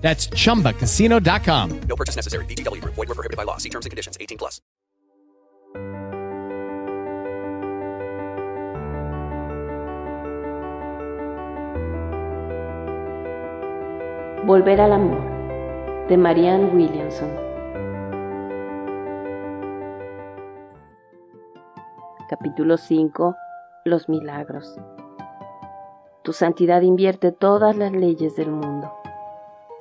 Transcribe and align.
That's 0.00 0.28
chumbacasino.com. 0.28 1.80
No 1.88 1.96
purchase 1.96 2.16
necessary. 2.16 2.44
VGW 2.46 2.80
Group. 2.80 2.94
Void 2.94 3.08
were 3.08 3.14
prohibited 3.14 3.36
by 3.36 3.44
law. 3.44 3.58
See 3.58 3.70
terms 3.70 3.86
and 3.86 3.90
conditions. 3.90 4.16
18 4.20 4.38
plus. 4.38 4.60
Volver 14.46 14.80
al 14.80 14.92
amor 14.94 15.20
de 16.08 16.16
Marianne 16.16 16.74
Williamson. 16.74 17.30
Capítulo 22.28 22.76
5. 22.76 23.36
Los 23.84 24.08
milagros. 24.08 24.76
Tu 26.22 26.32
santidad 26.32 26.80
invierte 26.80 27.32
todas 27.32 27.76
las 27.76 27.92
leyes 27.92 28.34
del 28.34 28.50
mundo. 28.50 28.99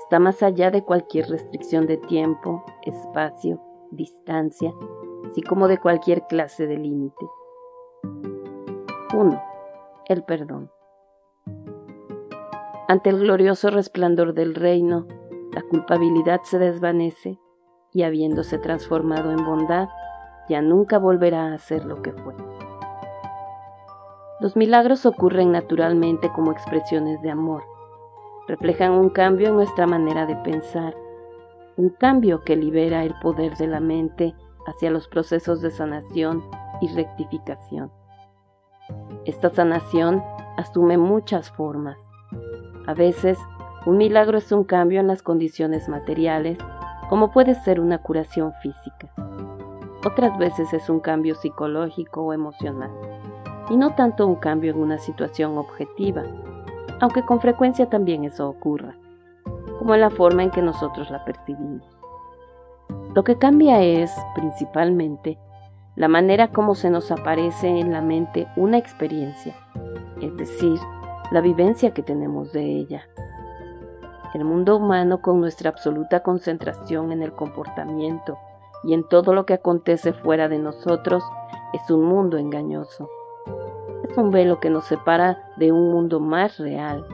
Está 0.09 0.17
más 0.17 0.41
allá 0.41 0.71
de 0.71 0.83
cualquier 0.83 1.29
restricción 1.29 1.85
de 1.85 1.97
tiempo, 1.97 2.65
espacio, 2.81 3.61
distancia, 3.91 4.73
así 5.27 5.43
como 5.43 5.67
de 5.67 5.77
cualquier 5.77 6.23
clase 6.23 6.65
de 6.65 6.77
límite. 6.77 7.27
1. 9.15 9.43
El 10.07 10.23
perdón. 10.23 10.71
Ante 12.87 13.11
el 13.11 13.19
glorioso 13.19 13.69
resplandor 13.69 14.33
del 14.33 14.55
reino, 14.55 15.05
la 15.53 15.61
culpabilidad 15.61 16.41
se 16.41 16.57
desvanece 16.57 17.37
y 17.93 18.01
habiéndose 18.01 18.57
transformado 18.57 19.29
en 19.29 19.45
bondad, 19.45 19.89
ya 20.49 20.63
nunca 20.63 20.97
volverá 20.97 21.53
a 21.53 21.59
ser 21.59 21.85
lo 21.85 22.01
que 22.01 22.13
fue. 22.13 22.33
Los 24.39 24.55
milagros 24.55 25.05
ocurren 25.05 25.51
naturalmente 25.51 26.31
como 26.31 26.51
expresiones 26.51 27.21
de 27.21 27.29
amor. 27.29 27.61
Reflejan 28.49 28.93
un 28.93 29.11
cambio 29.11 29.49
en 29.49 29.53
nuestra 29.53 29.85
manera 29.85 30.25
de 30.25 30.35
pensar, 30.37 30.95
un 31.77 31.89
cambio 31.89 32.41
que 32.41 32.55
libera 32.55 33.03
el 33.03 33.13
poder 33.21 33.55
de 33.57 33.67
la 33.67 33.79
mente 33.79 34.33
hacia 34.65 34.89
los 34.89 35.07
procesos 35.07 35.61
de 35.61 35.69
sanación 35.69 36.43
y 36.81 36.87
rectificación. 36.87 37.91
Esta 39.25 39.51
sanación 39.51 40.23
asume 40.57 40.97
muchas 40.97 41.51
formas. 41.51 41.95
A 42.87 42.95
veces, 42.95 43.37
un 43.85 43.97
milagro 43.97 44.39
es 44.39 44.51
un 44.51 44.63
cambio 44.63 44.99
en 44.99 45.05
las 45.05 45.21
condiciones 45.21 45.87
materiales, 45.87 46.57
como 47.07 47.31
puede 47.31 47.53
ser 47.53 47.79
una 47.79 47.99
curación 47.99 48.53
física. 48.63 49.13
Otras 50.03 50.35
veces 50.39 50.73
es 50.73 50.89
un 50.89 51.01
cambio 51.01 51.35
psicológico 51.35 52.23
o 52.23 52.33
emocional 52.33 52.89
y 53.69 53.77
no 53.77 53.93
tanto 53.93 54.25
un 54.25 54.37
cambio 54.37 54.71
en 54.71 54.79
una 54.79 54.97
situación 54.97 55.55
objetiva, 55.59 56.23
aunque 56.99 57.23
con 57.25 57.39
frecuencia 57.39 57.89
también 57.89 58.23
eso 58.23 58.49
ocurra, 58.49 58.95
como 59.77 59.93
en 59.95 60.01
la 60.01 60.09
forma 60.09 60.43
en 60.43 60.51
que 60.51 60.61
nosotros 60.61 61.09
la 61.09 61.23
percibimos. 61.25 61.83
Lo 63.15 63.23
que 63.23 63.37
cambia 63.37 63.81
es, 63.81 64.11
principalmente, 64.35 65.37
la 65.95 66.07
manera 66.07 66.49
como 66.49 66.75
se 66.75 66.89
nos 66.89 67.11
aparece 67.11 67.67
en 67.67 67.91
la 67.91 68.01
mente 68.01 68.47
una 68.55 68.77
experiencia, 68.77 69.55
es 70.21 70.35
decir, 70.37 70.79
la 71.31 71.41
vivencia 71.41 71.93
que 71.93 72.03
tenemos 72.03 72.51
de 72.51 72.63
ella. 72.63 73.03
El 74.33 74.45
mundo 74.45 74.77
humano, 74.77 75.21
con 75.21 75.41
nuestra 75.41 75.69
absoluta 75.69 76.21
concentración 76.21 77.11
en 77.11 77.23
el 77.23 77.33
comportamiento 77.33 78.37
y 78.83 78.93
en 78.93 79.07
todo 79.07 79.33
lo 79.33 79.45
que 79.45 79.55
acontece 79.55 80.13
fuera 80.13 80.47
de 80.47 80.59
nosotros, 80.59 81.23
es 81.73 81.89
un 81.89 82.03
mundo 82.03 82.37
engañoso 82.37 83.09
un 84.19 84.31
velo 84.31 84.59
que 84.59 84.69
nos 84.69 84.85
separa 84.85 85.39
de 85.57 85.71
un 85.71 85.91
mundo 85.91 86.19
más 86.19 86.57
real, 86.57 87.05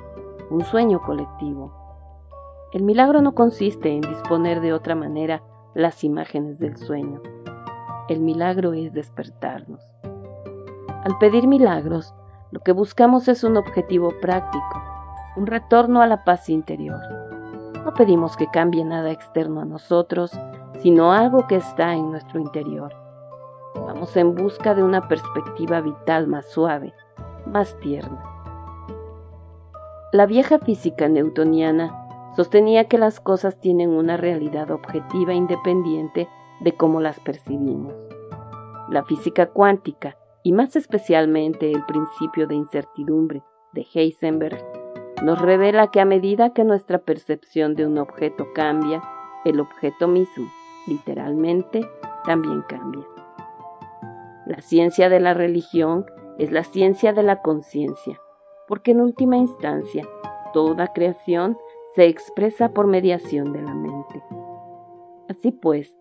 un 0.49 0.63
sueño 0.63 1.01
colectivo. 1.01 1.71
El 2.73 2.83
milagro 2.83 3.21
no 3.21 3.33
consiste 3.33 3.93
en 3.93 4.01
disponer 4.01 4.59
de 4.59 4.73
otra 4.73 4.95
manera 4.95 5.41
las 5.73 6.03
imágenes 6.03 6.59
del 6.59 6.77
sueño. 6.77 7.21
El 8.09 8.19
milagro 8.19 8.73
es 8.73 8.93
despertarnos. 8.93 9.81
Al 11.03 11.17
pedir 11.19 11.47
milagros, 11.47 12.13
lo 12.51 12.59
que 12.61 12.71
buscamos 12.71 13.27
es 13.27 13.43
un 13.43 13.57
objetivo 13.57 14.13
práctico, 14.19 14.83
un 15.35 15.45
retorno 15.45 16.01
a 16.01 16.07
la 16.07 16.23
paz 16.23 16.49
interior. 16.49 16.99
No 17.85 17.93
pedimos 17.93 18.35
que 18.35 18.47
cambie 18.47 18.83
nada 18.83 19.11
externo 19.11 19.61
a 19.61 19.66
nosotros, 19.66 20.31
sino 20.81 21.13
algo 21.13 21.47
que 21.47 21.55
está 21.55 21.93
en 21.93 22.11
nuestro 22.11 22.39
interior 22.39 23.04
Vamos 23.75 24.16
en 24.18 24.36
busca 24.36 24.74
de 24.74 24.84
una 24.84 25.08
perspectiva 25.08 25.81
vital 25.81 26.28
más 26.28 26.50
suave, 26.50 26.94
más 27.46 27.78
tierna. 27.80 28.24
La 30.12 30.25
vieja 30.25 30.59
física 30.59 31.09
newtoniana 31.09 32.34
sostenía 32.35 32.88
que 32.88 32.97
las 32.97 33.19
cosas 33.19 33.59
tienen 33.59 33.90
una 33.90 34.18
realidad 34.18 34.72
objetiva 34.72 35.34
independiente 35.34 36.28
de 36.62 36.72
cómo 36.74 37.02
las 37.02 37.19
percibimos. 37.19 37.94
La 38.90 39.03
física 39.03 39.47
cuántica, 39.47 40.18
y 40.44 40.52
más 40.52 40.75
especialmente 40.75 41.72
el 41.72 41.84
principio 41.85 42.47
de 42.47 42.56
incertidumbre 42.56 43.44
de 43.74 43.85
Heisenberg, 43.94 44.64
nos 45.24 45.41
revela 45.41 45.91
que 45.91 46.02
a 46.02 46.06
medida 46.06 46.53
que 46.53 46.64
nuestra 46.64 47.00
percepción 47.00 47.75
de 47.75 47.85
un 47.85 47.97
objeto 47.97 48.47
cambia, 48.53 49.02
el 49.44 49.59
objeto 49.59 50.08
mismo, 50.08 50.50
literalmente, 50.88 51.88
también 52.25 52.62
cambia. 52.68 53.06
La 54.45 54.61
ciencia 54.61 55.09
de 55.09 55.19
la 55.19 55.33
religión 55.33 56.06
es 56.38 56.51
la 56.51 56.63
ciencia 56.63 57.13
de 57.13 57.23
la 57.23 57.41
conciencia, 57.41 58.22
porque 58.67 58.91
en 58.91 59.01
última 59.01 59.38
instancia 59.38 60.07
toda 60.53 60.94
creación 60.94 61.57
se 61.95 62.06
expresa 62.06 62.69
por 62.69 62.85
mediación 62.85 63.53
de 63.53 63.61
la 63.63 63.73
mente. 63.73 64.23
Así 65.29 65.51
pues, 65.51 65.97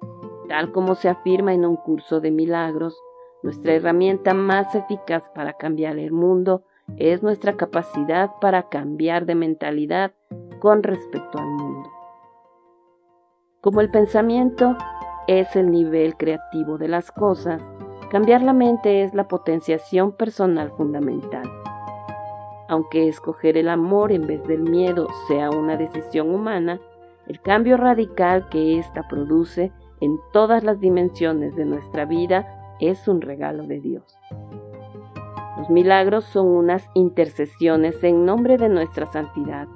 tal 0.49 0.73
como 0.73 0.95
se 0.95 1.09
afirma 1.09 1.55
en 1.55 1.65
un 1.65 1.77
curso 1.77 2.21
de 2.21 2.31
milagros, 2.31 2.95
nuestra 3.43 3.75
herramienta 3.75 4.35
más 4.35 4.75
eficaz 4.75 5.31
para 5.35 5.55
cambiar 5.55 5.99
el 5.99 6.13
mundo 6.13 6.65
es 6.99 7.23
nuestra 7.23 7.57
capacidad 7.57 8.31
para 8.41 8.69
cambiar 8.69 9.25
de 9.25 9.37
mentalidad 9.37 10.13
con 10.61 10.83
respecto 10.83 11.39
al 11.39 11.47
mundo. 11.47 11.91
Como 13.63 13.81
el 13.81 13.91
pensamiento 13.91 14.77
es 15.27 15.57
el 15.57 15.71
nivel 15.71 16.17
creativo 16.17 16.77
de 16.77 16.89
las 16.89 17.11
cosas, 17.11 17.63
Cambiar 18.15 18.43
la 18.43 18.53
mente 18.53 19.03
es 19.03 19.13
la 19.13 19.27
potenciación 19.27 20.13
personal 20.13 20.71
fundamental. 20.77 21.51
Aunque 22.69 23.09
escoger 23.09 23.57
el 23.57 23.69
amor 23.69 24.13
en 24.13 24.29
vez 24.29 24.47
del 24.47 24.63
miedo 24.63 25.09
sea 25.27 25.51
una 25.51 25.77
decisión 25.77 26.33
humana, 26.33 26.79
el 27.27 27.41
cambio 27.41 27.77
radical 27.77 28.49
que 28.51 28.79
ésta 28.79 29.03
produce 29.09 29.73
en 30.01 30.17
todas 30.33 30.63
las 30.63 30.79
dimensiones 30.79 31.57
de 31.57 31.65
nuestra 31.65 32.05
vida 32.05 32.77
es 32.79 33.09
un 33.09 33.21
regalo 33.21 33.67
de 33.67 33.81
Dios. 33.81 34.05
Los 35.59 35.69
milagros 35.69 36.25
son 36.25 36.47
unas 36.47 36.89
intercesiones 36.95 38.05
en 38.05 38.25
nombre 38.25 38.59
de 38.59 38.69
nuestra 38.69 39.07
santidad, 39.07 39.67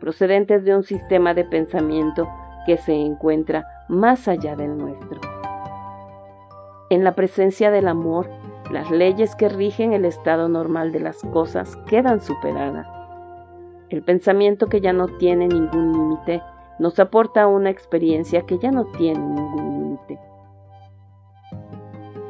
procedentes 0.00 0.64
de 0.64 0.74
un 0.74 0.82
sistema 0.82 1.34
de 1.34 1.44
pensamiento 1.44 2.26
que 2.64 2.78
se 2.78 2.94
encuentra 2.94 3.66
más 3.90 4.28
allá 4.28 4.56
del 4.56 4.78
nuestro. 4.78 5.41
En 6.92 7.04
la 7.04 7.14
presencia 7.14 7.70
del 7.70 7.88
amor, 7.88 8.28
las 8.70 8.90
leyes 8.90 9.34
que 9.34 9.48
rigen 9.48 9.94
el 9.94 10.04
estado 10.04 10.50
normal 10.50 10.92
de 10.92 11.00
las 11.00 11.22
cosas 11.32 11.78
quedan 11.86 12.20
superadas. 12.20 12.86
El 13.88 14.02
pensamiento 14.02 14.66
que 14.66 14.82
ya 14.82 14.92
no 14.92 15.06
tiene 15.08 15.48
ningún 15.48 15.92
límite 15.92 16.42
nos 16.78 16.98
aporta 16.98 17.46
una 17.46 17.70
experiencia 17.70 18.42
que 18.42 18.58
ya 18.58 18.70
no 18.70 18.84
tiene 18.84 19.20
ningún 19.20 19.66
límite. 19.78 20.18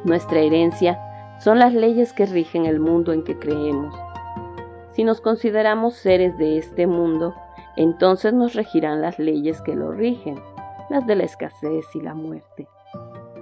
Nuestra 0.05 0.39
herencia 0.39 0.97
son 1.41 1.59
las 1.59 1.73
leyes 1.73 2.13
que 2.13 2.25
rigen 2.25 2.65
el 2.65 2.79
mundo 2.79 3.11
en 3.11 3.25
que 3.25 3.37
creemos. 3.37 3.93
Si 4.93 5.03
nos 5.03 5.19
consideramos 5.19 5.95
seres 5.95 6.37
de 6.37 6.57
este 6.57 6.87
mundo, 6.87 7.35
entonces 7.75 8.33
nos 8.33 8.53
regirán 8.53 9.01
las 9.01 9.19
leyes 9.19 9.61
que 9.61 9.75
lo 9.75 9.91
rigen, 9.91 10.39
las 10.89 11.05
de 11.05 11.17
la 11.17 11.25
escasez 11.25 11.85
y 11.95 11.99
la 11.99 12.13
muerte. 12.13 12.69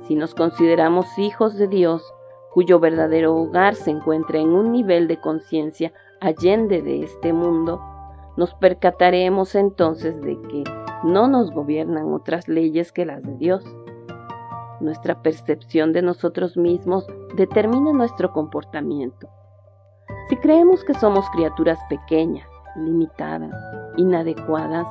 Si 0.04 0.16
nos 0.16 0.34
consideramos 0.36 1.18
hijos 1.18 1.58
de 1.58 1.68
Dios, 1.68 2.04
cuyo 2.54 2.80
verdadero 2.80 3.36
hogar 3.36 3.76
se 3.76 3.92
encuentra 3.92 4.40
en 4.40 4.50
un 4.50 4.72
nivel 4.72 5.08
de 5.08 5.20
conciencia 5.20 5.94
allende 6.20 6.82
de 6.82 7.04
este 7.04 7.34
mundo, 7.34 7.82
nos 8.38 8.54
percataremos 8.56 9.56
entonces 9.56 10.22
de 10.22 10.40
que 10.42 10.64
no 11.04 11.28
nos 11.28 11.52
gobiernan 11.52 12.14
otras 12.14 12.48
leyes 12.48 12.92
que 12.92 13.06
las 13.06 13.24
de 13.24 13.36
Dios. 13.38 13.64
Nuestra 14.80 15.22
percepción 15.22 15.94
de 15.94 16.02
nosotros 16.02 16.58
mismos 16.58 17.06
determina 17.36 17.94
nuestro 17.94 18.32
comportamiento. 18.32 19.30
Si 20.30 20.38
creemos 20.38 20.84
que 20.84 20.94
somos 20.94 21.30
criaturas 21.30 21.80
pequeñas, 21.90 22.48
limitadas, 22.76 23.54
inadecuadas, 23.98 24.88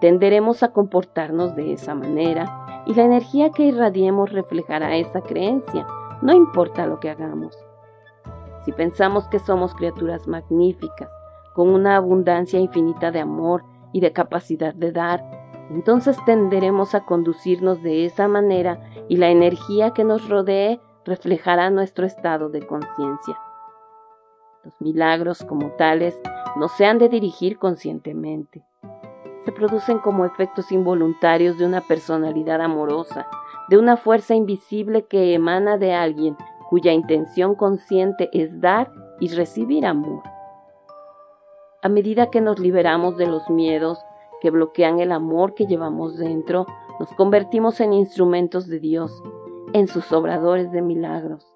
tenderemos 0.00 0.62
a 0.62 0.72
comportarnos 0.72 1.56
de 1.56 1.72
esa 1.72 1.94
manera 1.94 2.65
y 2.86 2.94
la 2.94 3.04
energía 3.04 3.50
que 3.50 3.64
irradiemos 3.64 4.32
reflejará 4.32 4.96
esa 4.96 5.20
creencia, 5.20 5.86
no 6.22 6.32
importa 6.32 6.86
lo 6.86 7.00
que 7.00 7.10
hagamos. 7.10 7.58
Si 8.64 8.72
pensamos 8.72 9.28
que 9.28 9.38
somos 9.38 9.74
criaturas 9.74 10.26
magníficas, 10.26 11.10
con 11.54 11.68
una 11.68 11.96
abundancia 11.96 12.60
infinita 12.60 13.10
de 13.10 13.20
amor 13.20 13.64
y 13.92 14.00
de 14.00 14.12
capacidad 14.12 14.74
de 14.74 14.92
dar, 14.92 15.24
entonces 15.70 16.16
tenderemos 16.24 16.94
a 16.94 17.04
conducirnos 17.04 17.82
de 17.82 18.04
esa 18.04 18.28
manera 18.28 18.80
y 19.08 19.16
la 19.16 19.30
energía 19.30 19.90
que 19.92 20.04
nos 20.04 20.28
rodee 20.28 20.80
reflejará 21.04 21.70
nuestro 21.70 22.06
estado 22.06 22.50
de 22.50 22.66
conciencia. 22.66 23.38
Los 24.64 24.80
milagros 24.80 25.44
como 25.44 25.70
tales 25.72 26.20
no 26.56 26.68
se 26.68 26.86
han 26.86 26.98
de 26.98 27.08
dirigir 27.08 27.58
conscientemente. 27.58 28.64
Se 29.46 29.52
producen 29.52 30.00
como 30.00 30.24
efectos 30.24 30.72
involuntarios 30.72 31.56
de 31.56 31.64
una 31.64 31.80
personalidad 31.80 32.60
amorosa, 32.60 33.28
de 33.68 33.78
una 33.78 33.96
fuerza 33.96 34.34
invisible 34.34 35.06
que 35.06 35.34
emana 35.34 35.78
de 35.78 35.94
alguien 35.94 36.36
cuya 36.68 36.92
intención 36.92 37.54
consciente 37.54 38.28
es 38.32 38.60
dar 38.60 38.90
y 39.20 39.28
recibir 39.28 39.86
amor. 39.86 40.24
A 41.80 41.88
medida 41.88 42.28
que 42.28 42.40
nos 42.40 42.58
liberamos 42.58 43.16
de 43.16 43.28
los 43.28 43.48
miedos 43.48 44.04
que 44.40 44.50
bloquean 44.50 44.98
el 44.98 45.12
amor 45.12 45.54
que 45.54 45.66
llevamos 45.66 46.18
dentro, 46.18 46.66
nos 46.98 47.12
convertimos 47.12 47.78
en 47.78 47.92
instrumentos 47.92 48.66
de 48.66 48.80
Dios, 48.80 49.22
en 49.74 49.86
sus 49.86 50.10
obradores 50.12 50.72
de 50.72 50.82
milagros. 50.82 51.46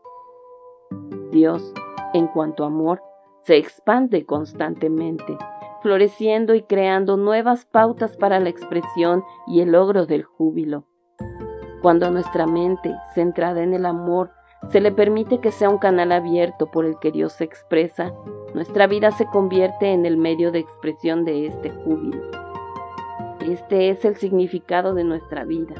Dios, 1.32 1.74
en 2.14 2.28
cuanto 2.28 2.62
a 2.62 2.68
amor, 2.68 3.02
se 3.42 3.56
expande 3.56 4.24
constantemente, 4.24 5.36
floreciendo 5.82 6.54
y 6.54 6.62
creando 6.62 7.16
nuevas 7.16 7.64
pautas 7.64 8.16
para 8.16 8.40
la 8.40 8.48
expresión 8.48 9.24
y 9.46 9.60
el 9.60 9.72
logro 9.72 10.06
del 10.06 10.24
júbilo. 10.24 10.86
Cuando 11.82 12.10
nuestra 12.10 12.46
mente, 12.46 12.94
centrada 13.14 13.62
en 13.62 13.74
el 13.74 13.86
amor, 13.86 14.30
se 14.68 14.80
le 14.80 14.92
permite 14.92 15.38
que 15.38 15.50
sea 15.50 15.70
un 15.70 15.78
canal 15.78 16.12
abierto 16.12 16.70
por 16.70 16.84
el 16.84 16.98
que 16.98 17.10
Dios 17.10 17.32
se 17.32 17.44
expresa, 17.44 18.12
nuestra 18.54 18.86
vida 18.86 19.10
se 19.10 19.26
convierte 19.26 19.92
en 19.92 20.04
el 20.04 20.16
medio 20.16 20.52
de 20.52 20.58
expresión 20.58 21.24
de 21.24 21.46
este 21.46 21.70
júbilo. 21.70 22.22
Este 23.40 23.88
es 23.88 24.04
el 24.04 24.16
significado 24.16 24.92
de 24.94 25.04
nuestra 25.04 25.44
vida. 25.44 25.74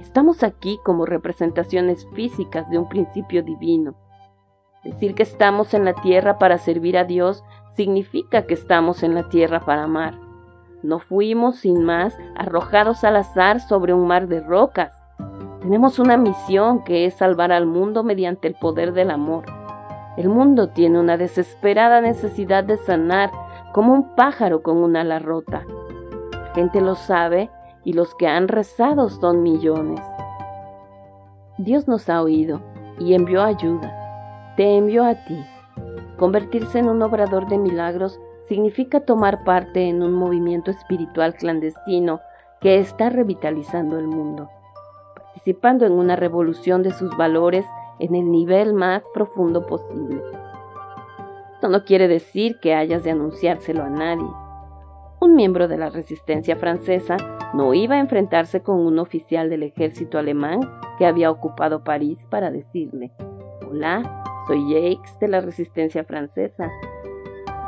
Estamos 0.00 0.44
aquí 0.44 0.78
como 0.84 1.06
representaciones 1.06 2.06
físicas 2.14 2.70
de 2.70 2.78
un 2.78 2.88
principio 2.88 3.42
divino. 3.42 3.96
Decir 4.84 5.14
que 5.14 5.24
estamos 5.24 5.74
en 5.74 5.84
la 5.84 5.94
tierra 5.94 6.38
para 6.38 6.58
servir 6.58 6.96
a 6.96 7.04
Dios 7.04 7.42
significa 7.76 8.46
que 8.46 8.54
estamos 8.54 9.02
en 9.02 9.14
la 9.14 9.28
tierra 9.28 9.60
para 9.60 9.84
amar. 9.84 10.14
No 10.82 10.98
fuimos 10.98 11.56
sin 11.56 11.84
más 11.84 12.16
arrojados 12.36 13.04
al 13.04 13.16
azar 13.16 13.60
sobre 13.60 13.94
un 13.94 14.06
mar 14.06 14.28
de 14.28 14.40
rocas. 14.40 14.94
Tenemos 15.60 15.98
una 15.98 16.16
misión 16.16 16.84
que 16.84 17.06
es 17.06 17.14
salvar 17.14 17.52
al 17.52 17.66
mundo 17.66 18.04
mediante 18.04 18.48
el 18.48 18.54
poder 18.54 18.92
del 18.92 19.10
amor. 19.10 19.44
El 20.16 20.28
mundo 20.28 20.68
tiene 20.68 21.00
una 21.00 21.16
desesperada 21.16 22.00
necesidad 22.00 22.64
de 22.64 22.76
sanar 22.76 23.30
como 23.72 23.92
un 23.92 24.14
pájaro 24.14 24.62
con 24.62 24.76
una 24.76 25.00
ala 25.00 25.18
rota 25.18 25.64
gente 26.54 26.80
lo 26.80 26.94
sabe 26.94 27.50
y 27.84 27.92
los 27.92 28.14
que 28.14 28.28
han 28.28 28.48
rezado 28.48 29.10
son 29.10 29.42
millones. 29.42 30.00
Dios 31.58 31.86
nos 31.88 32.08
ha 32.08 32.22
oído 32.22 32.60
y 32.98 33.14
envió 33.14 33.42
ayuda. 33.42 34.54
Te 34.56 34.76
envió 34.76 35.04
a 35.04 35.14
ti. 35.24 35.38
Convertirse 36.18 36.78
en 36.78 36.88
un 36.88 37.02
obrador 37.02 37.48
de 37.48 37.58
milagros 37.58 38.20
significa 38.48 39.00
tomar 39.00 39.44
parte 39.44 39.88
en 39.88 40.02
un 40.02 40.12
movimiento 40.12 40.70
espiritual 40.70 41.34
clandestino 41.34 42.20
que 42.60 42.78
está 42.78 43.10
revitalizando 43.10 43.98
el 43.98 44.06
mundo, 44.06 44.48
participando 45.14 45.86
en 45.86 45.92
una 45.92 46.16
revolución 46.16 46.82
de 46.82 46.92
sus 46.92 47.16
valores 47.16 47.64
en 47.98 48.14
el 48.14 48.30
nivel 48.30 48.74
más 48.74 49.02
profundo 49.12 49.66
posible. 49.66 50.22
Esto 51.54 51.68
no 51.68 51.84
quiere 51.84 52.08
decir 52.08 52.58
que 52.60 52.74
hayas 52.74 53.04
de 53.04 53.10
anunciárselo 53.10 53.82
a 53.82 53.88
nadie 53.88 54.28
un 55.24 55.34
miembro 55.34 55.68
de 55.68 55.78
la 55.78 55.88
resistencia 55.88 56.56
francesa 56.56 57.16
no 57.54 57.72
iba 57.72 57.96
a 57.96 58.00
enfrentarse 58.00 58.62
con 58.62 58.78
un 58.80 58.98
oficial 58.98 59.48
del 59.48 59.62
ejército 59.62 60.18
alemán 60.18 60.60
que 60.98 61.06
había 61.06 61.30
ocupado 61.30 61.82
París 61.82 62.18
para 62.28 62.50
decirle, 62.50 63.10
Hola, 63.66 64.22
soy 64.46 64.68
Jacques 64.68 65.18
de 65.18 65.28
la 65.28 65.40
resistencia 65.40 66.04
francesa. 66.04 66.70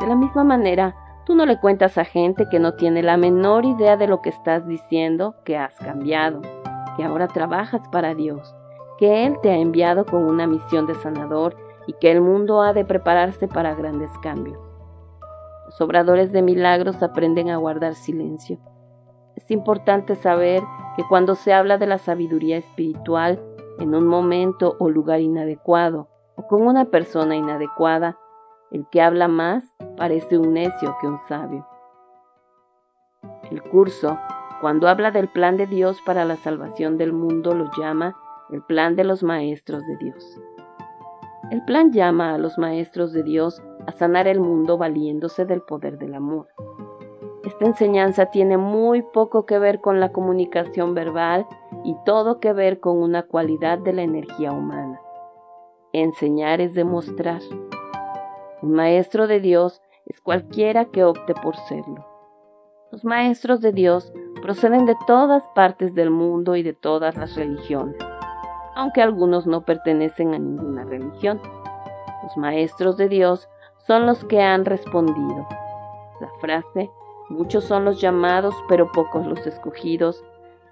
De 0.00 0.06
la 0.06 0.14
misma 0.14 0.44
manera, 0.44 0.94
tú 1.25 1.34
no 1.34 1.46
le 1.46 1.58
cuentas 1.58 1.96
a 1.99 2.05
gente 2.05 2.49
que 2.50 2.58
no 2.58 2.75
tiene 2.75 3.02
la 3.02 3.17
menor 3.17 3.64
idea 3.64 3.96
de 3.96 4.06
lo 4.06 4.20
que 4.20 4.28
estás 4.28 4.67
diciendo 4.67 5.37
que 5.44 5.56
has 5.56 5.76
cambiado, 5.76 6.43
que 6.96 7.05
ahora 7.05 7.28
trabajas 7.28 7.82
para 7.88 8.14
Dios, 8.14 8.55
que 8.99 9.26
Él 9.26 9.37
te 9.43 9.50
ha 9.50 9.56
enviado 9.56 10.05
con 10.05 10.25
una 10.25 10.46
misión 10.46 10.87
de 10.87 10.94
sanador 10.96 11.56
y 11.87 11.94
que 11.94 12.11
el 12.11 12.20
mundo 12.20 12.62
ha 12.62 12.73
de 12.73 12.84
prepararse 12.84 13.49
para 13.49 13.75
grandes 13.75 14.11
cambios. 14.23 14.58
Los 15.67 15.81
obradores 15.81 16.31
de 16.32 16.43
milagros 16.43 17.02
aprenden 17.02 17.50
a 17.50 17.56
guardar 17.56 17.94
silencio. 17.94 18.58
Es 19.34 19.50
importante 19.50 20.14
saber 20.14 20.62
que 20.96 21.05
cuando 21.08 21.34
se 21.34 21.52
habla 21.52 21.76
de 21.76 21.87
la 21.87 21.99
sabiduría 21.99 22.56
espiritual 22.56 23.43
en 23.78 23.94
un 23.94 24.06
momento 24.06 24.76
o 24.78 24.88
lugar 24.88 25.20
inadecuado 25.20 26.08
con 26.43 26.67
una 26.67 26.87
persona 26.87 27.37
inadecuada, 27.37 28.19
el 28.71 28.87
que 28.91 29.00
habla 29.00 29.29
más 29.29 29.65
parece 29.97 30.38
un 30.38 30.55
necio 30.55 30.97
que 31.00 31.06
un 31.06 31.19
sabio. 31.29 31.67
El 33.50 33.62
curso, 33.62 34.19
cuando 34.61 34.88
habla 34.88 35.11
del 35.11 35.29
plan 35.29 35.56
de 35.56 35.67
Dios 35.67 36.00
para 36.05 36.25
la 36.25 36.37
salvación 36.37 36.99
del 36.99 37.12
mundo, 37.12 37.55
lo 37.55 37.71
llama 37.79 38.17
el 38.50 38.62
plan 38.62 38.97
de 38.97 39.05
los 39.05 39.23
maestros 39.23 39.83
de 39.87 39.97
Dios. 39.97 40.41
El 41.50 41.65
plan 41.65 41.93
llama 41.93 42.35
a 42.35 42.38
los 42.38 42.59
maestros 42.59 43.12
de 43.12 43.23
Dios 43.23 43.62
a 43.87 43.93
sanar 43.93 44.27
el 44.27 44.41
mundo 44.41 44.79
valiéndose 44.79 45.44
del 45.44 45.62
poder 45.62 45.97
del 45.99 46.15
amor. 46.15 46.49
Esta 47.44 47.65
enseñanza 47.65 48.27
tiene 48.27 48.56
muy 48.56 49.03
poco 49.03 49.47
que 49.47 49.59
ver 49.59 49.81
con 49.81 50.00
la 50.00 50.11
comunicación 50.11 50.94
verbal 50.94 51.47
y 51.85 51.94
todo 52.05 52.41
que 52.41 52.53
ver 52.53 52.81
con 52.81 52.99
una 52.99 53.23
cualidad 53.23 53.79
de 53.79 53.93
la 53.93 54.03
energía 54.03 54.50
humana. 54.50 55.00
Enseñar 55.99 56.61
es 56.61 56.75
demostrar. 56.75 57.41
Un 58.62 58.73
maestro 58.73 59.26
de 59.26 59.41
Dios 59.41 59.83
es 60.07 60.21
cualquiera 60.21 60.87
que 60.87 61.05
opte 61.05 61.35
por 61.35 61.57
serlo. 61.57 62.07
Los 62.93 63.05
maestros 63.05 63.61
de 63.61 63.73
Dios 63.73 64.12
proceden 64.43 64.87
de 64.87 64.97
todas 65.07 65.43
partes 65.55 65.95
del 65.95 66.11
mundo 66.11 66.57
y 66.57 66.62
de 66.62 66.73
todas 66.73 67.17
las 67.17 67.35
religiones 67.35 67.97
aunque 68.76 69.00
algunos 69.00 69.47
no 69.47 69.62
pertenecen 69.62 70.35
a 70.35 70.38
ninguna 70.38 70.85
religión. 70.85 71.41
Los 72.23 72.37
maestros 72.37 72.99
de 72.99 73.09
Dios 73.09 73.49
son 73.87 74.05
los 74.07 74.23
que 74.25 74.43
han 74.43 74.67
respondido. 74.67 75.49
La 76.21 76.29
frase, 76.41 76.91
muchos 77.31 77.65
son 77.65 77.87
los 77.87 78.00
llamados, 78.00 78.55
pero 78.69 78.93
pocos 78.93 79.26
los 79.26 79.45
escogidos, 79.47 80.23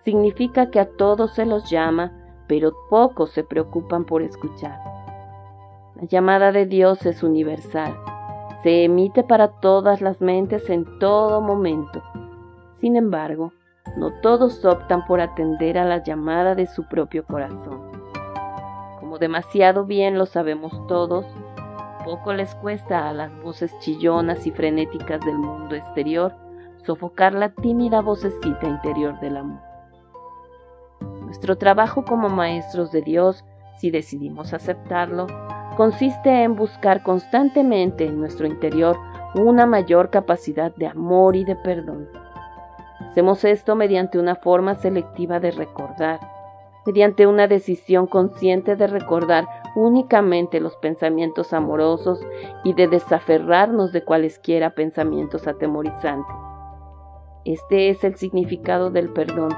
significa 0.05 0.71
que 0.71 0.81
a 0.81 0.91
todos 0.91 1.33
se 1.33 1.47
los 1.47 1.71
llama, 1.71 2.13
pero 2.47 2.75
pocos 2.91 3.31
se 3.31 3.43
preocupan 3.43 4.05
por 4.05 4.21
escuchar. 4.23 4.79
La 5.97 6.07
llamada 6.07 6.53
de 6.53 6.67
Dios 6.67 7.05
es 7.07 7.23
universal, 7.23 7.95
se 8.63 8.85
emite 8.85 9.23
para 9.23 9.49
todas 9.49 10.01
las 10.01 10.21
mentes 10.21 10.69
en 10.71 10.99
todo 10.99 11.41
momento. 11.41 12.03
Sin 12.81 12.97
embargo, 12.97 13.53
no 13.97 14.13
todos 14.21 14.65
optan 14.65 15.05
por 15.07 15.21
atender 15.21 15.79
a 15.79 15.85
la 15.85 16.03
llamada 16.03 16.55
de 16.55 16.67
su 16.67 16.85
propio 16.89 17.25
corazón 17.25 18.05
demasiado 19.19 19.85
bien 19.85 20.19
lo 20.19 20.27
sabemos 20.27 20.87
todos, 20.87 21.27
poco 22.05 22.33
les 22.33 22.55
cuesta 22.57 23.09
a 23.09 23.13
las 23.13 23.35
voces 23.43 23.77
chillonas 23.79 24.47
y 24.47 24.51
frenéticas 24.51 25.21
del 25.21 25.39
mundo 25.39 25.75
exterior 25.75 26.35
sofocar 26.85 27.33
la 27.33 27.49
tímida 27.49 28.03
vocecita 28.03 28.67
interior 28.67 29.19
del 29.21 29.39
amor. 29.39 29.61
Nuestro 31.23 31.57
trabajo 31.57 32.05
como 32.05 32.29
maestros 32.29 32.93
de 32.93 33.01
Dios, 33.01 33.43
si 33.79 33.91
decidimos 33.91 34.53
aceptarlo, 34.53 35.27
consiste 35.75 36.43
en 36.43 36.57
buscar 36.57 37.03
constantemente 37.03 38.07
en 38.07 38.19
nuestro 38.19 38.47
interior 38.47 38.97
una 39.35 39.67
mayor 39.67 40.11
capacidad 40.11 40.75
de 40.77 40.87
amor 40.87 41.37
y 41.37 41.45
de 41.45 41.57
perdón. 41.57 42.09
Hacemos 43.11 43.45
esto 43.45 43.75
mediante 43.77 44.19
una 44.19 44.37
forma 44.37 44.75
selectiva 44.75 45.41
de 45.41 45.51
recordar, 45.51 46.21
mediante 46.87 47.27
una 47.27 47.47
decisión 47.47 48.07
consciente 48.07 48.77
de 48.77 48.87
recordar 48.87 49.47
únicamente 49.75 50.61
los 50.61 50.77
pensamientos 50.77 51.53
amorosos 51.53 52.21
y 52.63 52.75
de 52.75 52.89
desaferrarnos 52.89 53.93
de 53.93 54.05
cualesquiera 54.05 54.71
pensamientos 54.71 55.47
atemorizantes. 55.47 56.37
Este 57.45 57.91
es 57.91 58.05
el 58.05 58.17
significado 58.17 58.91
del 58.91 59.11
perdón, 59.11 59.51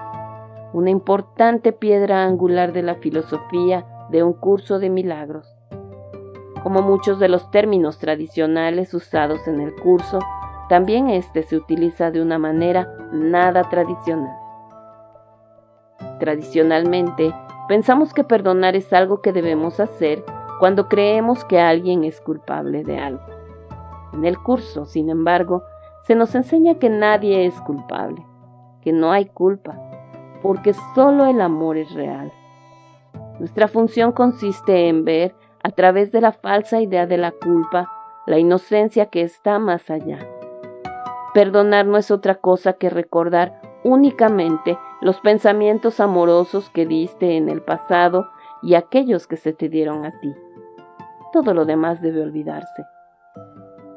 una 0.72 0.90
importante 0.90 1.72
piedra 1.72 2.24
angular 2.24 2.72
de 2.72 2.82
la 2.82 2.96
filosofía 2.96 3.86
de 4.10 4.22
un 4.22 4.32
curso 4.32 4.78
de 4.78 4.90
milagros. 4.90 5.55
Como 6.66 6.82
muchos 6.82 7.20
de 7.20 7.28
los 7.28 7.48
términos 7.52 8.00
tradicionales 8.00 8.92
usados 8.92 9.46
en 9.46 9.60
el 9.60 9.72
curso, 9.76 10.18
también 10.68 11.08
este 11.10 11.44
se 11.44 11.56
utiliza 11.56 12.10
de 12.10 12.20
una 12.20 12.40
manera 12.40 12.92
nada 13.12 13.70
tradicional. 13.70 14.36
Tradicionalmente, 16.18 17.32
pensamos 17.68 18.12
que 18.12 18.24
perdonar 18.24 18.74
es 18.74 18.92
algo 18.92 19.22
que 19.22 19.32
debemos 19.32 19.78
hacer 19.78 20.24
cuando 20.58 20.88
creemos 20.88 21.44
que 21.44 21.60
alguien 21.60 22.02
es 22.02 22.20
culpable 22.20 22.82
de 22.82 22.98
algo. 22.98 23.22
En 24.12 24.24
el 24.24 24.36
curso, 24.36 24.86
sin 24.86 25.08
embargo, 25.08 25.62
se 26.02 26.16
nos 26.16 26.34
enseña 26.34 26.80
que 26.80 26.90
nadie 26.90 27.46
es 27.46 27.60
culpable, 27.60 28.26
que 28.80 28.92
no 28.92 29.12
hay 29.12 29.26
culpa, 29.26 29.78
porque 30.42 30.74
solo 30.96 31.26
el 31.26 31.40
amor 31.42 31.76
es 31.76 31.92
real. 31.92 32.32
Nuestra 33.38 33.68
función 33.68 34.10
consiste 34.10 34.88
en 34.88 35.04
ver, 35.04 35.32
a 35.66 35.70
través 35.70 36.12
de 36.12 36.20
la 36.20 36.30
falsa 36.30 36.80
idea 36.80 37.08
de 37.08 37.18
la 37.18 37.32
culpa, 37.32 37.90
la 38.24 38.38
inocencia 38.38 39.06
que 39.06 39.22
está 39.22 39.58
más 39.58 39.90
allá. 39.90 40.20
Perdonar 41.34 41.86
no 41.86 41.98
es 41.98 42.12
otra 42.12 42.36
cosa 42.36 42.74
que 42.74 42.88
recordar 42.88 43.60
únicamente 43.82 44.78
los 45.00 45.18
pensamientos 45.18 45.98
amorosos 45.98 46.70
que 46.70 46.86
diste 46.86 47.36
en 47.36 47.48
el 47.48 47.62
pasado 47.62 48.28
y 48.62 48.74
aquellos 48.74 49.26
que 49.26 49.36
se 49.36 49.52
te 49.52 49.68
dieron 49.68 50.06
a 50.06 50.12
ti. 50.20 50.32
Todo 51.32 51.52
lo 51.52 51.64
demás 51.64 52.00
debe 52.00 52.22
olvidarse. 52.22 52.84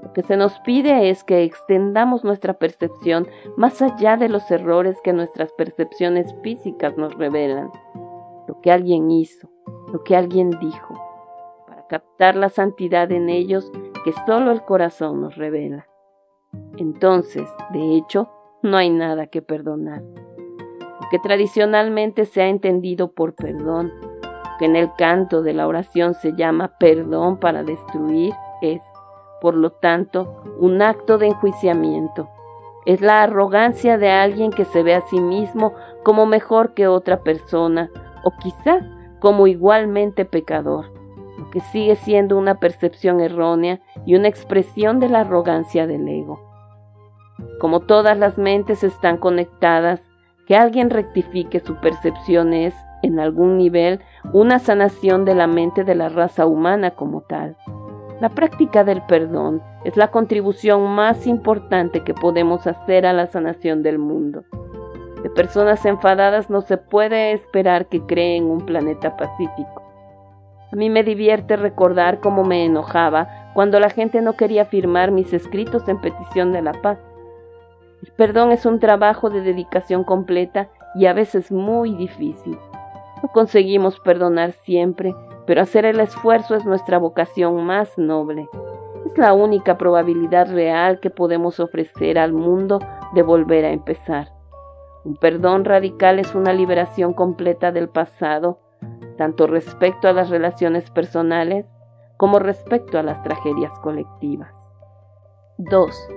Lo 0.02 0.12
que 0.12 0.24
se 0.24 0.38
nos 0.38 0.60
pide 0.62 1.12
es 1.12 1.24
que 1.24 1.44
extendamos 1.44 2.24
nuestra 2.24 2.54
percepción 2.54 3.28
más 3.58 3.80
allá 3.84 4.18
de 4.18 4.28
los 4.28 4.50
errores 4.50 4.98
que 5.04 5.14
nuestras 5.14 5.54
percepciones 5.54 6.34
físicas 6.42 6.98
nos 6.98 7.14
revelan. 7.14 7.70
Lo 8.48 8.60
que 8.60 8.72
alguien 8.72 9.12
hizo, 9.12 9.52
lo 9.94 10.04
que 10.04 10.16
alguien 10.16 10.50
dijo, 10.60 11.09
captar 11.89 12.36
la 12.36 12.50
santidad 12.50 13.12
en 13.12 13.27
ellos 13.29 13.72
que 14.05 14.13
solo 14.25 14.51
el 14.51 14.62
corazón 14.62 15.22
nos 15.22 15.36
revela. 15.36 15.88
Entonces, 16.77 17.50
de 17.72 17.98
hecho, 17.98 18.29
no 18.62 18.77
hay 18.77 18.89
nada 18.89 19.27
que 19.27 19.41
perdonar. 19.41 20.01
Lo 20.01 21.08
que 21.12 21.19
tradicionalmente 21.19 22.25
se 22.25 22.41
ha 22.41 22.48
entendido 22.48 23.12
por 23.12 23.34
perdón, 23.36 23.91
que 24.58 24.65
en 24.65 24.75
el 24.75 24.93
canto 24.98 25.41
de 25.41 25.53
la 25.53 25.67
oración 25.67 26.13
se 26.13 26.34
llama 26.36 26.77
perdón 26.79 27.38
para 27.38 27.63
destruir, 27.63 28.34
es, 28.62 28.81
por 29.41 29.55
lo 29.55 29.72
tanto, 29.72 30.43
un 30.60 30.81
acto 30.81 31.17
de 31.17 31.27
enjuiciamiento. 31.27 32.29
Es 32.86 33.01
la 33.01 33.24
arrogancia 33.24 33.98
de 33.98 34.10
alguien 34.10 34.51
que 34.51 34.65
se 34.65 34.84
ve 34.84 34.96
a 34.96 35.01
sí 35.01 35.19
mismo 35.19 35.74
como 36.03 36.25
mejor 36.25 36.74
que 36.74 36.88
otra 36.88 37.22
persona, 37.24 37.89
o 38.24 38.31
quizá 38.41 38.81
como 39.19 39.48
igualmente 39.48 40.25
pecador, 40.25 40.99
que 41.51 41.60
sigue 41.60 41.96
siendo 41.96 42.38
una 42.38 42.56
percepción 42.56 43.20
errónea 43.20 43.79
y 44.06 44.15
una 44.15 44.27
expresión 44.27 45.00
de 45.00 45.10
la 45.10 45.22
arrogancia 45.22 45.88
del 45.88 46.08
ego. 46.08 46.39
Como 47.60 47.82
todas 47.82 48.18
las 48.18 48.38
mentes 48.38 48.84
están 48.84 49.18
conectadas, 49.18 50.01
que 50.46 50.56
alguien 50.56 50.89
rectifique 50.89 51.60
su 51.60 51.75
percepción 51.75 52.53
es, 52.53 52.74
en 53.03 53.20
algún 53.20 53.58
nivel, 53.58 54.00
una 54.34 54.60
sanación 54.60 55.24
de 55.24 55.36
la 55.36 55.48
mente 55.48 55.84
de 55.84 55.96
la 55.96 56.10
raza 56.10 56.46
humana 56.46 56.91
como 56.91 57.22
tal. 57.22 57.56
La 58.20 58.29
práctica 58.29 58.84
del 58.84 59.01
perdón 59.03 59.62
es 59.86 59.96
la 59.96 60.10
contribución 60.10 60.84
más 60.89 61.27
importante 61.27 62.03
que 62.03 62.13
podemos 62.13 62.68
hacer 62.68 63.06
a 63.06 63.13
la 63.13 63.27
sanación 63.27 63.84
del 63.84 63.98
mundo. 63.98 64.44
De 65.24 65.29
personas 65.29 65.86
enfadadas 65.86 66.50
no 66.50 66.62
se 66.62 66.77
puede 66.77 67.32
esperar 67.32 67.88
que 67.88 68.01
creen 68.01 68.46
un 68.46 68.65
planeta 68.65 69.15
pacífico. 69.15 69.88
A 70.72 70.76
mí 70.76 70.90
me 70.90 71.04
divierte 71.04 71.56
recordar 71.56 72.20
cómo 72.20 72.44
me 72.44 72.64
enojaba 72.64 73.52
cuando 73.54 73.80
la 73.80 73.90
gente 73.90 74.22
no 74.22 74.34
quería 74.34 74.66
firmar 74.66 75.12
mis 75.12 75.34
escritos 75.34 75.88
en 75.88 76.00
petición 76.00 76.52
de 76.52 76.62
la 76.62 76.74
paz. 76.74 77.00
El 78.04 78.12
perdón 78.14 78.52
es 78.52 78.66
un 78.66 78.80
trabajo 78.80 79.30
de 79.30 79.42
dedicación 79.42 80.04
completa 80.04 80.70
y 80.96 81.08
a 81.08 81.14
veces 81.14 81.52
muy 81.52 81.96
difícil. 81.96 82.58
No 83.22 83.30
conseguimos 83.34 84.00
perdonar 84.00 84.54
siempre, 84.54 85.16
pero 85.46 85.62
hacer 85.62 85.86
el 85.86 86.00
esfuerzo 86.00 86.56
es 86.56 86.66
nuestra 86.66 87.00
vocación 87.00 87.66
más 87.66 87.98
noble. 87.98 88.48
Es 89.06 89.18
la 89.18 89.34
única 89.34 89.78
probabilidad 89.78 90.54
real 90.54 91.00
que 91.00 91.10
podemos 91.10 91.60
ofrecer 91.60 92.20
al 92.20 92.32
mundo 92.32 92.80
de 93.14 93.24
volver 93.24 93.66
a 93.66 93.72
empezar. 93.72 94.32
Un 95.04 95.16
perdón 95.16 95.66
radical 95.66 96.20
es 96.20 96.36
una 96.36 96.54
liberación 96.54 97.14
completa 97.14 97.72
del 97.72 97.90
pasado, 97.90 98.60
tanto 99.20 99.46
respecto 99.46 100.08
a 100.08 100.14
las 100.14 100.32
relaciones 100.32 100.90
personales 100.90 101.68
como 102.18 102.40
respecto 102.40 102.98
a 102.98 103.04
las 103.04 103.22
tragedias 103.22 103.78
colectivas. 103.80 104.50
2 105.58 106.10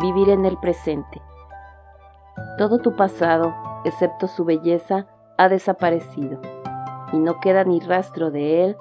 vivir 0.00 0.28
en 0.28 0.44
el 0.44 0.58
presente. 0.58 1.22
Todo 2.58 2.78
tu 2.78 2.94
pasado, 2.96 3.54
excepto 3.84 4.26
su 4.26 4.44
belleza, 4.44 5.06
ha 5.38 5.48
desaparecido 5.48 6.40
y 7.12 7.18
no 7.18 7.40
queda 7.40 7.64
ni 7.64 7.80
rastro 7.80 8.30
de 8.30 8.64
él 8.64 8.76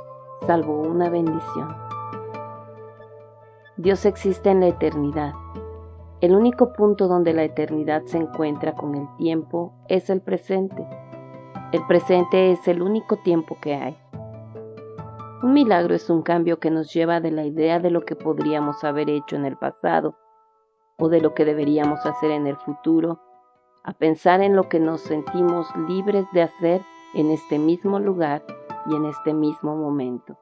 salvo 0.45 0.81
una 0.81 1.09
bendición. 1.09 1.75
Dios 3.77 4.05
existe 4.05 4.49
en 4.49 4.61
la 4.61 4.67
eternidad. 4.67 5.33
El 6.21 6.35
único 6.35 6.73
punto 6.73 7.07
donde 7.07 7.33
la 7.33 7.43
eternidad 7.43 8.03
se 8.05 8.17
encuentra 8.17 8.73
con 8.73 8.95
el 8.95 9.07
tiempo 9.17 9.73
es 9.87 10.09
el 10.09 10.21
presente. 10.21 10.87
El 11.75 11.85
presente 11.87 12.53
es 12.53 12.69
el 12.69 12.81
único 12.81 13.17
tiempo 13.17 13.57
que 13.59 13.75
hay. 13.75 13.97
Un 15.43 15.51
milagro 15.51 15.93
es 15.93 16.09
un 16.09 16.21
cambio 16.21 16.57
que 16.57 16.71
nos 16.71 16.93
lleva 16.93 17.19
de 17.19 17.31
la 17.31 17.43
idea 17.43 17.79
de 17.79 17.89
lo 17.89 18.05
que 18.05 18.15
podríamos 18.15 18.85
haber 18.85 19.09
hecho 19.09 19.35
en 19.35 19.43
el 19.43 19.57
pasado 19.57 20.15
o 20.97 21.09
de 21.09 21.19
lo 21.19 21.33
que 21.33 21.43
deberíamos 21.43 22.05
hacer 22.05 22.31
en 22.31 22.47
el 22.47 22.55
futuro, 22.55 23.19
a 23.83 23.91
pensar 23.91 24.41
en 24.41 24.55
lo 24.55 24.69
que 24.69 24.79
nos 24.79 25.01
sentimos 25.01 25.67
libres 25.89 26.25
de 26.31 26.43
hacer 26.43 26.81
en 27.13 27.29
este 27.29 27.59
mismo 27.59 27.99
lugar 27.99 28.41
y 28.85 28.95
en 28.95 29.03
este 29.07 29.33
mismo 29.33 29.75
momento. 29.75 30.37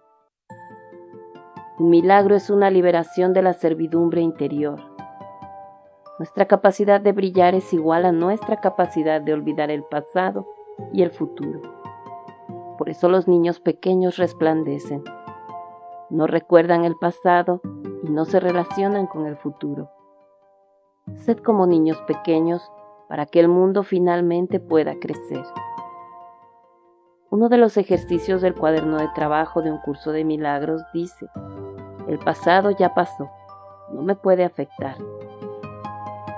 Un 1.80 1.90
milagro 1.90 2.36
es 2.36 2.52
una 2.52 2.70
liberación 2.70 3.34
de 3.34 3.42
la 3.42 3.54
servidumbre 3.54 4.22
interior. 4.22 4.80
Nuestra 6.20 6.46
capacidad 6.46 7.02
de 7.02 7.12
brillar 7.12 7.56
es 7.56 7.74
igual 7.74 8.06
a 8.06 8.12
nuestra 8.12 8.62
capacidad 8.62 9.20
de 9.20 9.34
olvidar 9.34 9.72
el 9.72 9.84
pasado 9.84 10.46
y 10.92 11.02
el 11.02 11.12
futuro. 11.12 11.62
Por 12.78 12.90
eso 12.90 13.10
los 13.10 13.28
niños 13.28 13.60
pequeños 13.60 14.18
resplandecen. 14.18 15.04
No 16.10 16.28
recuerdan 16.28 16.86
el 16.86 16.96
pasado 16.96 17.62
y 18.04 18.10
no 18.10 18.26
se 18.26 18.40
relacionan 18.40 19.08
con 19.08 19.26
el 19.26 19.38
futuro. 19.38 19.90
Sed 21.16 21.38
como 21.40 21.66
niños 21.66 22.02
pequeños 22.08 22.72
para 23.08 23.26
que 23.26 23.40
el 23.40 23.48
mundo 23.48 23.84
finalmente 23.84 24.60
pueda 24.60 24.96
crecer. 25.00 25.46
Uno 27.30 27.50
de 27.50 27.58
los 27.58 27.78
ejercicios 27.78 28.42
del 28.42 28.54
cuaderno 28.54 28.98
de 28.98 29.08
trabajo 29.16 29.62
de 29.62 29.72
un 29.72 29.80
curso 29.80 30.12
de 30.12 30.24
milagros 30.24 30.82
dice, 30.94 31.28
el 32.08 32.20
pasado 32.20 32.72
ya 32.72 32.94
pasó, 32.94 33.30
no 33.92 34.02
me 34.02 34.16
puede 34.16 34.44
afectar. 34.44 34.98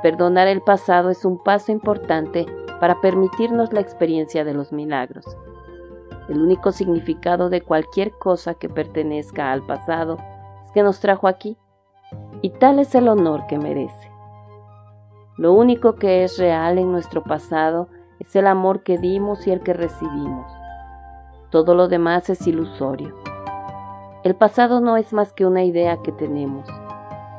Perdonar 0.01 0.47
el 0.47 0.61
pasado 0.61 1.09
es 1.09 1.25
un 1.25 1.41
paso 1.43 1.71
importante 1.71 2.45
para 2.79 3.01
permitirnos 3.01 3.73
la 3.73 3.81
experiencia 3.81 4.43
de 4.43 4.53
los 4.53 4.71
milagros. 4.71 5.25
El 6.29 6.41
único 6.41 6.71
significado 6.71 7.49
de 7.49 7.61
cualquier 7.61 8.11
cosa 8.11 8.55
que 8.55 8.69
pertenezca 8.69 9.51
al 9.51 9.65
pasado 9.65 10.17
es 10.65 10.71
que 10.71 10.83
nos 10.83 10.99
trajo 10.99 11.27
aquí, 11.27 11.57
y 12.41 12.49
tal 12.49 12.79
es 12.79 12.95
el 12.95 13.07
honor 13.07 13.45
que 13.47 13.57
merece. 13.57 14.11
Lo 15.37 15.53
único 15.53 15.95
que 15.95 16.23
es 16.23 16.37
real 16.37 16.77
en 16.77 16.91
nuestro 16.91 17.23
pasado 17.23 17.89
es 18.19 18.35
el 18.35 18.47
amor 18.47 18.83
que 18.83 18.97
dimos 18.97 19.45
y 19.47 19.51
el 19.51 19.61
que 19.61 19.73
recibimos. 19.73 20.51
Todo 21.49 21.75
lo 21.75 21.87
demás 21.87 22.29
es 22.29 22.45
ilusorio. 22.47 23.13
El 24.23 24.35
pasado 24.35 24.79
no 24.79 24.97
es 24.97 25.13
más 25.13 25.33
que 25.33 25.45
una 25.45 25.63
idea 25.63 26.01
que 26.01 26.11
tenemos. 26.11 26.67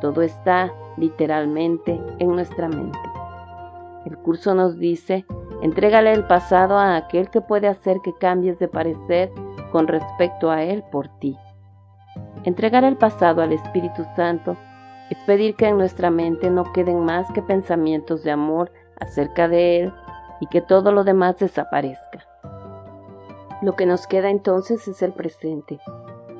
Todo 0.00 0.23
está 0.23 0.73
literalmente 0.97 2.00
en 2.19 2.28
nuestra 2.28 2.69
mente. 2.69 3.05
El 4.06 4.16
curso 4.18 4.54
nos 4.54 4.78
dice, 4.78 5.26
entrégale 5.60 6.12
el 6.12 6.26
pasado 6.26 6.78
a 6.78 6.96
aquel 6.96 7.28
que 7.28 7.40
puede 7.42 7.68
hacer 7.68 7.98
que 8.02 8.14
cambies 8.14 8.58
de 8.58 8.68
parecer 8.68 9.30
con 9.72 9.88
respecto 9.88 10.50
a 10.50 10.62
él 10.62 10.84
por 10.90 11.08
ti. 11.18 11.36
Entregar 12.44 12.84
el 12.84 12.96
pasado 12.96 13.42
al 13.42 13.52
Espíritu 13.52 14.04
Santo 14.14 14.56
es 15.10 15.18
pedir 15.26 15.56
que 15.56 15.66
en 15.66 15.78
nuestra 15.78 16.10
mente 16.10 16.50
no 16.50 16.72
queden 16.72 17.04
más 17.04 17.30
que 17.32 17.42
pensamientos 17.42 18.22
de 18.22 18.30
amor 18.30 18.72
acerca 19.00 19.48
de 19.48 19.80
Él 19.80 19.94
y 20.40 20.46
que 20.46 20.60
todo 20.60 20.92
lo 20.92 21.04
demás 21.04 21.38
desaparezca. 21.38 22.25
Lo 23.62 23.75
que 23.75 23.86
nos 23.86 24.06
queda 24.06 24.30
entonces 24.30 24.86
es 24.86 25.02
el 25.02 25.12
presente, 25.12 25.80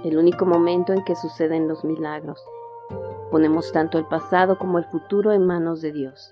el 0.05 0.19
único 0.19 0.47
momento 0.47 0.93
en 0.93 1.05
que 1.05 1.17
suceden 1.17 1.69
los 1.69 1.85
milagros. 1.85 2.41
Ponemos 3.31 3.73
tanto 3.73 3.99
el 3.99 4.05
pasado 4.07 4.59
como 4.59 4.79
el 4.79 4.85
futuro 4.85 5.33
en 5.33 5.47
manos 5.47 5.81
de 5.81 5.93
Dios. 5.93 6.31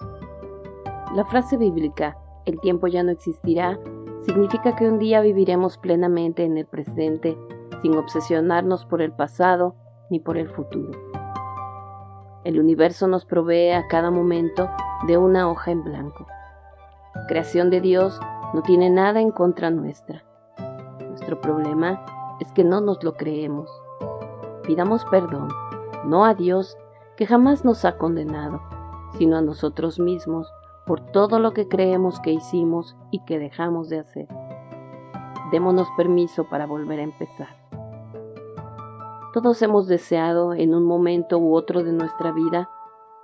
La 1.14 1.24
frase 1.24 1.56
bíblica, 1.56 2.18
el 2.44 2.58
tiempo 2.58 2.88
ya 2.88 3.04
no 3.04 3.12
existirá, 3.12 3.78
significa 4.22 4.74
que 4.74 4.88
un 4.88 4.98
día 4.98 5.20
viviremos 5.20 5.78
plenamente 5.78 6.42
en 6.42 6.58
el 6.58 6.66
presente 6.66 7.38
sin 7.82 7.96
obsesionarnos 7.96 8.84
por 8.84 9.00
el 9.00 9.12
pasado 9.12 9.76
ni 10.10 10.18
por 10.18 10.36
el 10.36 10.48
futuro. 10.48 10.90
El 12.42 12.58
universo 12.58 13.06
nos 13.06 13.24
provee 13.26 13.70
a 13.70 13.86
cada 13.86 14.10
momento 14.10 14.68
de 15.06 15.16
una 15.16 15.48
hoja 15.48 15.70
en 15.70 15.84
blanco. 15.84 16.26
creación 17.28 17.70
de 17.70 17.80
Dios 17.80 18.18
no 18.52 18.62
tiene 18.62 18.90
nada 18.90 19.20
en 19.20 19.30
contra 19.30 19.70
nuestra. 19.70 20.24
Nuestro 20.98 21.40
problema 21.40 22.04
es 22.40 22.50
que 22.50 22.64
no 22.64 22.80
nos 22.80 23.04
lo 23.04 23.14
creemos. 23.14 23.70
Pidamos 24.64 25.04
perdón, 25.12 25.46
no 26.06 26.24
a 26.24 26.34
Dios, 26.34 26.76
que 27.16 27.24
jamás 27.24 27.64
nos 27.64 27.84
ha 27.84 27.98
condenado, 27.98 28.60
sino 29.16 29.36
a 29.36 29.42
nosotros 29.42 30.00
mismos 30.00 30.52
por 30.86 31.00
todo 31.00 31.38
lo 31.38 31.52
que 31.52 31.68
creemos 31.68 32.20
que 32.20 32.32
hicimos 32.32 32.96
y 33.10 33.24
que 33.24 33.38
dejamos 33.38 33.88
de 33.88 34.00
hacer. 34.00 34.28
Démonos 35.50 35.88
permiso 35.96 36.44
para 36.44 36.66
volver 36.66 37.00
a 37.00 37.04
empezar. 37.04 37.64
Todos 39.32 39.60
hemos 39.62 39.86
deseado 39.88 40.54
en 40.54 40.74
un 40.74 40.84
momento 40.84 41.38
u 41.38 41.54
otro 41.54 41.82
de 41.82 41.92
nuestra 41.92 42.32
vida 42.32 42.68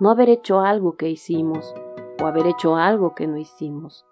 no 0.00 0.10
haber 0.10 0.28
hecho 0.28 0.60
algo 0.60 0.96
que 0.96 1.08
hicimos 1.08 1.74
o 2.20 2.26
haber 2.26 2.46
hecho 2.46 2.76
algo 2.76 3.14
que 3.14 3.26
no 3.26 3.36
hicimos. 3.36 4.04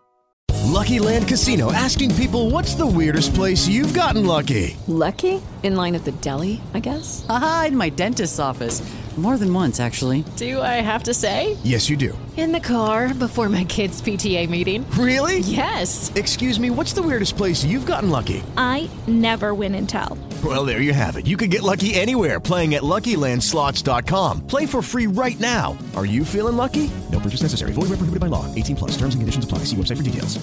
Lucky 0.67 0.99
Land 1.01 1.27
Casino 1.27 1.73
asking 1.73 2.15
people 2.15 2.51
what's 2.51 2.75
the 2.77 2.87
weirdest 2.87 3.35
place 3.35 3.67
you've 3.67 3.95
gotten 3.95 4.27
lucky? 4.27 4.77
Lucky? 4.87 5.41
In 5.63 5.75
line 5.77 5.97
at 5.97 6.05
the 6.05 6.13
deli, 6.21 6.61
I 6.75 6.81
guess. 6.81 7.27
Aha, 7.29 7.67
in 7.69 7.77
my 7.77 7.91
dentist's 7.91 8.39
office. 8.39 8.83
More 9.19 9.37
than 9.37 9.53
once, 9.53 9.81
actually. 9.81 10.23
Do 10.37 10.63
I 10.63 10.81
have 10.81 11.03
to 11.05 11.13
say? 11.13 11.57
Yes, 11.65 11.91
you 11.91 11.97
do. 11.97 12.17
In 12.37 12.53
the 12.53 12.61
car 12.61 13.13
before 13.13 13.49
my 13.49 13.65
kids' 13.65 14.01
PTA 14.01 14.49
meeting. 14.49 14.89
Really? 14.93 15.41
Yes. 15.41 16.13
Excuse 16.15 16.61
me, 16.61 16.71
what's 16.71 16.93
the 16.93 17.03
weirdest 17.03 17.37
place 17.37 17.65
you've 17.65 17.85
gotten 17.85 18.11
lucky? 18.11 18.45
I 18.57 18.89
never 19.09 19.55
win 19.55 19.75
and 19.75 19.89
tell. 19.89 20.17
Well, 20.45 20.65
there 20.65 20.83
you 20.83 20.93
have 20.93 21.17
it. 21.17 21.27
You 21.27 21.37
can 21.37 21.51
get 21.51 21.65
lucky 21.65 21.97
anywhere 21.97 22.39
playing 22.39 22.77
at 22.77 22.85
LuckyLandSlots.com. 22.85 24.47
Play 24.47 24.67
for 24.67 24.81
free 24.83 25.09
right 25.09 25.41
now. 25.41 25.77
Are 25.97 26.07
you 26.07 26.25
feeling 26.25 26.57
lucky? 26.57 26.89
No 27.11 27.19
purchase 27.19 27.43
necessary. 27.43 27.73
Void 27.73 27.89
where 27.91 27.99
prohibited 27.99 28.21
by 28.21 28.29
law. 28.29 28.47
18 28.55 28.77
plus. 28.77 28.93
Terms 28.93 29.17
and 29.17 29.21
conditions 29.21 29.45
apply. 29.45 29.65
See 29.67 29.75
website 29.75 29.97
for 29.97 30.05
details. 30.05 30.39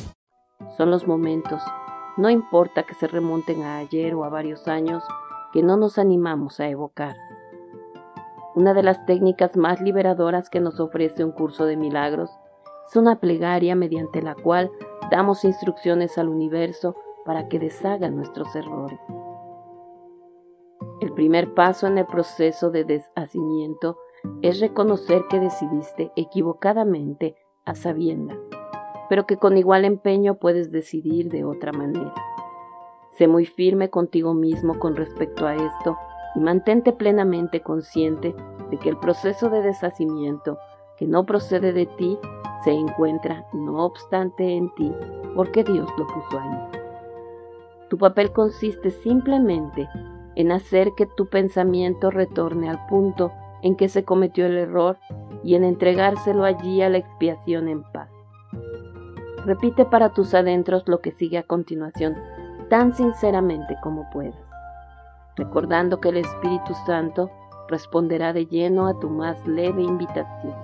Son 0.78 0.92
los 0.92 1.08
momentos, 1.08 1.62
no 2.18 2.30
importa 2.30 2.84
que 2.84 2.96
se 2.96 3.08
remonten 3.08 3.64
a 3.64 3.78
ayer 3.78 4.14
o 4.14 4.26
a 4.26 4.30
varios 4.30 4.68
años, 4.68 5.04
que 5.54 5.64
no 5.64 5.78
nos 5.78 5.98
animamos 5.98 6.60
a 6.60 6.68
evocar. 6.68 7.16
Una 8.56 8.74
de 8.74 8.84
las 8.84 9.06
técnicas 9.06 9.58
más 9.58 9.82
liberadoras 9.82 10.50
que 10.50 10.62
nos 10.62 10.80
ofrece 10.80 11.26
un 11.26 11.34
curso 11.34 11.66
de 11.66 11.76
milagros 11.76 12.32
es 12.88 12.96
una 12.96 13.20
plegaria 13.20 13.76
mediante 13.76 14.22
la 14.22 14.34
cual 14.34 14.72
damos 15.12 15.44
instrucciones 15.44 16.18
al 16.18 16.30
universo 16.30 16.96
para 17.26 17.50
que 17.50 17.60
deshaga 17.60 18.10
nuestros 18.10 18.56
errores. 18.56 19.00
El 21.02 21.12
primer 21.12 21.54
paso 21.54 21.88
en 21.88 21.98
el 21.98 22.06
proceso 22.06 22.72
de 22.72 22.86
deshacimiento 22.86 23.98
es 24.42 24.62
reconocer 24.62 25.24
que 25.30 25.42
decidiste 25.42 26.14
equivocadamente 26.16 27.36
a 27.66 27.76
sabiendas, 27.76 28.38
pero 29.10 29.26
que 29.26 29.36
con 29.36 29.58
igual 29.58 29.84
empeño 29.84 30.36
puedes 30.36 30.72
decidir 30.72 31.30
de 31.30 31.44
otra 31.44 31.74
manera. 31.74 32.14
Sé 33.18 33.28
muy 33.28 33.46
firme 33.46 33.90
contigo 33.90 34.34
mismo 34.34 34.80
con 34.80 34.96
respecto 34.96 35.46
a 35.46 35.56
esto 35.56 35.98
y 36.36 36.40
mantente 36.40 36.92
plenamente 36.94 37.62
consciente 37.62 38.36
de 38.70 38.78
que 38.78 38.90
el 38.90 38.98
proceso 38.98 39.50
de 39.50 39.62
deshacimiento 39.62 40.58
que 40.98 41.08
no 41.08 41.26
procede 41.26 41.74
de 41.74 41.86
ti 41.86 42.18
se 42.64 42.72
encuentra 42.72 43.46
no 43.54 43.86
obstante 43.86 44.56
en 44.56 44.74
ti 44.76 44.92
porque 45.36 45.64
Dios 45.64 45.90
lo 45.98 46.08
puso 46.08 46.40
ahí. 46.40 46.82
Tu 47.90 47.98
papel 47.98 48.32
consiste 48.32 48.90
simplemente 48.90 49.88
en 50.36 50.52
hacer 50.52 50.92
que 50.98 51.06
tu 51.06 51.28
pensamiento 51.28 52.12
retorne 52.12 52.70
al 52.70 52.86
punto 52.88 53.32
en 53.62 53.76
que 53.76 53.90
se 53.90 54.04
cometió 54.04 54.46
el 54.46 54.58
error 54.58 54.98
y 55.44 55.56
en 55.56 55.64
entregárselo 55.64 56.44
allí 56.44 56.82
a 56.82 56.90
la 56.90 56.98
expiación 56.98 57.68
en 57.68 57.84
paz. 57.84 58.10
Repite 59.46 59.86
para 59.86 60.10
tus 60.10 60.34
adentros 60.34 60.88
lo 60.88 61.02
que 61.02 61.12
sigue 61.12 61.38
a 61.38 61.44
continuación 61.44 62.16
tan 62.70 62.94
sinceramente 62.96 63.78
como 63.84 64.10
puedas 64.10 64.45
recordando 65.36 66.00
que 66.00 66.10
el 66.10 66.18
Espíritu 66.18 66.74
Santo 66.86 67.30
responderá 67.68 68.34
de 68.34 68.46
lleno 68.46 68.88
a 68.88 69.00
tu 69.00 69.10
más 69.10 69.46
leve 69.48 69.82
invitación. 69.82 70.56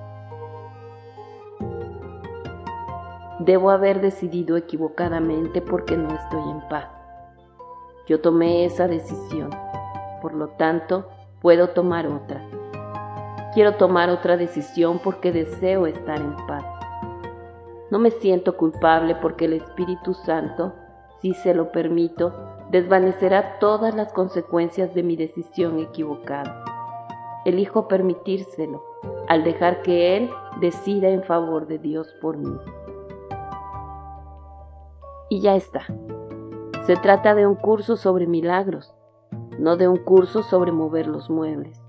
Debo 3.40 3.72
haber 3.72 4.02
decidido 4.02 4.56
equivocadamente 4.56 5.62
porque 5.62 5.98
no 5.98 6.14
estoy 6.14 6.52
en 6.52 6.62
paz. 6.70 6.88
Yo 8.08 8.22
tomé 8.22 8.66
esa 8.66 8.88
decisión, 8.88 9.50
por 10.22 10.34
lo 10.34 10.50
tanto, 10.50 11.10
puedo 11.42 11.70
tomar 11.70 12.08
otra. 12.08 12.42
Quiero 13.54 13.76
tomar 13.76 14.10
otra 14.10 14.38
decisión 14.38 15.00
porque 15.04 15.32
deseo 15.32 15.88
estar 15.88 16.18
en 16.18 16.36
paz. 16.46 16.64
No 17.90 18.00
me 18.00 18.12
siento 18.12 18.56
culpable 18.56 19.16
porque 19.16 19.46
el 19.46 19.54
Espíritu 19.54 20.14
Santo, 20.14 20.74
si 21.22 21.34
se 21.34 21.54
lo 21.54 21.72
permito, 21.72 22.34
desvanecerá 22.72 23.60
todas 23.60 23.94
las 23.94 24.12
consecuencias 24.12 24.94
de 24.96 25.04
mi 25.04 25.16
decisión 25.16 25.80
equivocada. 25.80 26.64
Elijo 27.46 27.88
permitírselo 27.88 28.84
al 29.28 29.44
dejar 29.44 29.82
que 29.82 30.18
Él 30.18 30.30
decida 30.60 31.10
en 31.10 31.24
favor 31.24 31.68
de 31.68 31.78
Dios 31.78 32.14
por 32.22 32.38
mí. 32.38 32.58
Y 35.30 35.42
ya 35.42 35.56
está. 35.56 35.82
Se 36.86 36.96
trata 36.96 37.36
de 37.36 37.46
un 37.46 37.56
curso 37.56 37.98
sobre 37.98 38.26
milagros, 38.26 38.94
no 39.60 39.78
de 39.78 39.88
un 39.88 39.98
curso 39.98 40.44
sobre 40.44 40.72
mover 40.72 41.08
los 41.08 41.30
muebles. 41.30 41.82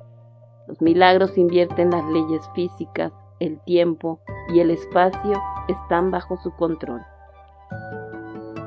Los 0.69 0.81
milagros 0.83 1.39
invierten 1.39 1.91
las 1.91 2.05
leyes 2.05 2.43
físicas, 2.55 3.13
el 3.41 3.59
tiempo 3.61 4.21
y 4.55 4.61
el 4.61 4.71
espacio 4.71 5.41
están 5.69 6.11
bajo 6.11 6.37
su 6.37 6.53
control. 6.53 7.03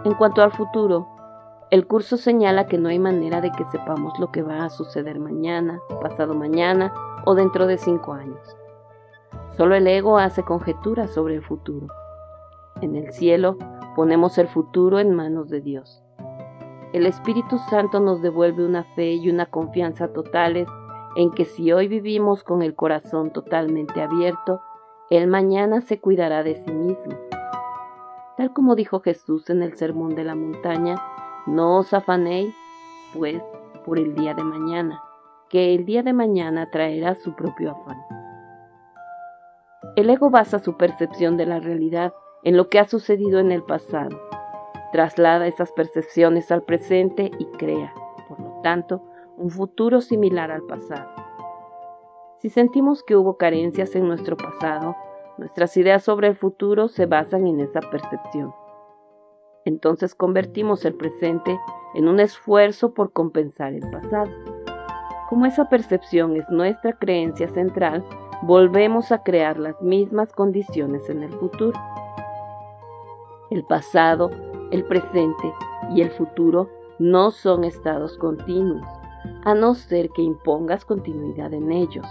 En 0.06 0.14
cuanto 0.14 0.44
al 0.44 0.52
futuro, 0.52 1.08
el 1.72 1.88
curso 1.88 2.18
señala 2.18 2.68
que 2.68 2.78
no 2.78 2.90
hay 2.90 3.00
manera 3.00 3.42
de 3.42 3.52
que 3.52 3.66
sepamos 3.66 4.20
lo 4.20 4.32
que 4.32 4.44
va 4.44 4.64
a 4.64 4.70
suceder 4.70 5.20
mañana, 5.20 5.82
pasado 6.00 6.36
mañana 6.36 6.94
o 7.26 7.34
dentro 7.34 7.66
de 7.66 7.80
cinco 7.80 8.14
años. 8.14 8.56
Solo 9.58 9.74
el 9.74 9.88
ego 9.88 10.20
hace 10.20 10.44
conjeturas 10.44 11.12
sobre 11.12 11.34
el 11.34 11.42
futuro. 11.42 11.88
En 12.82 12.96
el 12.96 13.12
cielo 13.14 13.58
ponemos 13.96 14.38
el 14.38 14.48
futuro 14.48 15.00
en 15.00 15.12
manos 15.12 15.50
de 15.50 15.62
Dios. 15.62 16.04
El 16.94 17.08
Espíritu 17.08 17.58
Santo 17.58 18.00
nos 18.00 18.22
devuelve 18.22 18.64
una 18.64 18.84
fe 18.96 19.14
y 19.14 19.32
una 19.32 19.48
confianza 19.48 20.14
totales 20.14 20.68
en 21.16 21.32
que 21.32 21.46
si 21.46 21.72
hoy 21.72 21.88
vivimos 21.88 22.44
con 22.44 22.62
el 22.62 22.76
corazón 22.76 23.32
totalmente 23.32 24.04
abierto, 24.04 24.62
Él 25.10 25.26
mañana 25.26 25.82
se 25.82 26.00
cuidará 26.00 26.44
de 26.44 26.58
sí 26.58 26.72
mismo. 26.72 27.25
Tal 28.38 28.52
como 28.52 28.76
dijo 28.76 29.00
Jesús 29.00 29.50
en 29.50 29.62
el 29.62 29.76
Sermón 29.78 30.16
de 30.16 30.26
la 30.26 30.36
Montaña, 30.36 30.96
no 31.46 31.78
os 31.78 31.94
afanéis, 31.94 32.54
pues, 33.14 33.42
por 33.86 33.98
el 33.98 34.14
día 34.14 34.34
de 34.34 34.44
mañana, 34.44 35.02
que 35.50 35.74
el 35.74 35.86
día 35.86 36.04
de 36.04 36.12
mañana 36.12 36.70
traerá 36.70 37.16
su 37.16 37.34
propio 37.34 37.72
afán. 37.72 37.98
El 39.96 40.10
ego 40.10 40.30
basa 40.30 40.60
su 40.60 40.76
percepción 40.76 41.38
de 41.38 41.46
la 41.46 41.60
realidad 41.60 42.14
en 42.44 42.58
lo 42.58 42.68
que 42.70 42.80
ha 42.80 42.86
sucedido 42.86 43.40
en 43.40 43.52
el 43.52 43.64
pasado, 43.64 44.20
traslada 44.92 45.48
esas 45.48 45.72
percepciones 45.72 46.52
al 46.52 46.64
presente 46.64 47.32
y 47.40 47.46
crea, 47.58 47.94
por 48.28 48.40
lo 48.40 48.60
tanto, 48.62 49.02
un 49.38 49.50
futuro 49.50 50.02
similar 50.02 50.52
al 50.52 50.64
pasado. 50.64 51.10
Si 52.40 52.50
sentimos 52.50 53.02
que 53.04 53.16
hubo 53.16 53.38
carencias 53.38 53.96
en 53.96 54.08
nuestro 54.08 54.36
pasado, 54.36 54.96
nuestras 55.38 55.76
ideas 55.78 56.04
sobre 56.04 56.28
el 56.28 56.36
futuro 56.36 56.88
se 56.88 57.06
basan 57.06 57.48
en 57.48 57.60
esa 57.60 57.82
percepción 57.82 58.54
entonces 59.66 60.14
convertimos 60.14 60.86
el 60.86 60.94
presente 60.94 61.60
en 61.96 62.08
un 62.08 62.20
esfuerzo 62.20 62.94
por 62.94 63.12
compensar 63.12 63.74
el 63.74 63.90
pasado. 63.90 64.30
Como 65.28 65.48
esa 65.48 65.70
percepción 65.70 66.36
es 66.36 66.48
nuestra 66.50 66.94
creencia 66.94 67.50
central, 67.50 68.06
volvemos 68.44 69.12
a 69.12 69.24
crear 69.24 69.58
las 69.58 69.82
mismas 69.82 70.32
condiciones 70.32 71.10
en 71.10 71.24
el 71.24 71.34
futuro. 71.34 71.78
El 73.50 73.64
pasado, 73.66 74.30
el 74.70 74.86
presente 74.86 75.52
y 75.92 76.02
el 76.02 76.12
futuro 76.12 76.70
no 77.00 77.32
son 77.32 77.64
estados 77.64 78.18
continuos, 78.20 78.86
a 79.44 79.56
no 79.56 79.74
ser 79.74 80.10
que 80.12 80.22
impongas 80.22 80.86
continuidad 80.86 81.54
en 81.54 81.72
ellos. 81.72 82.06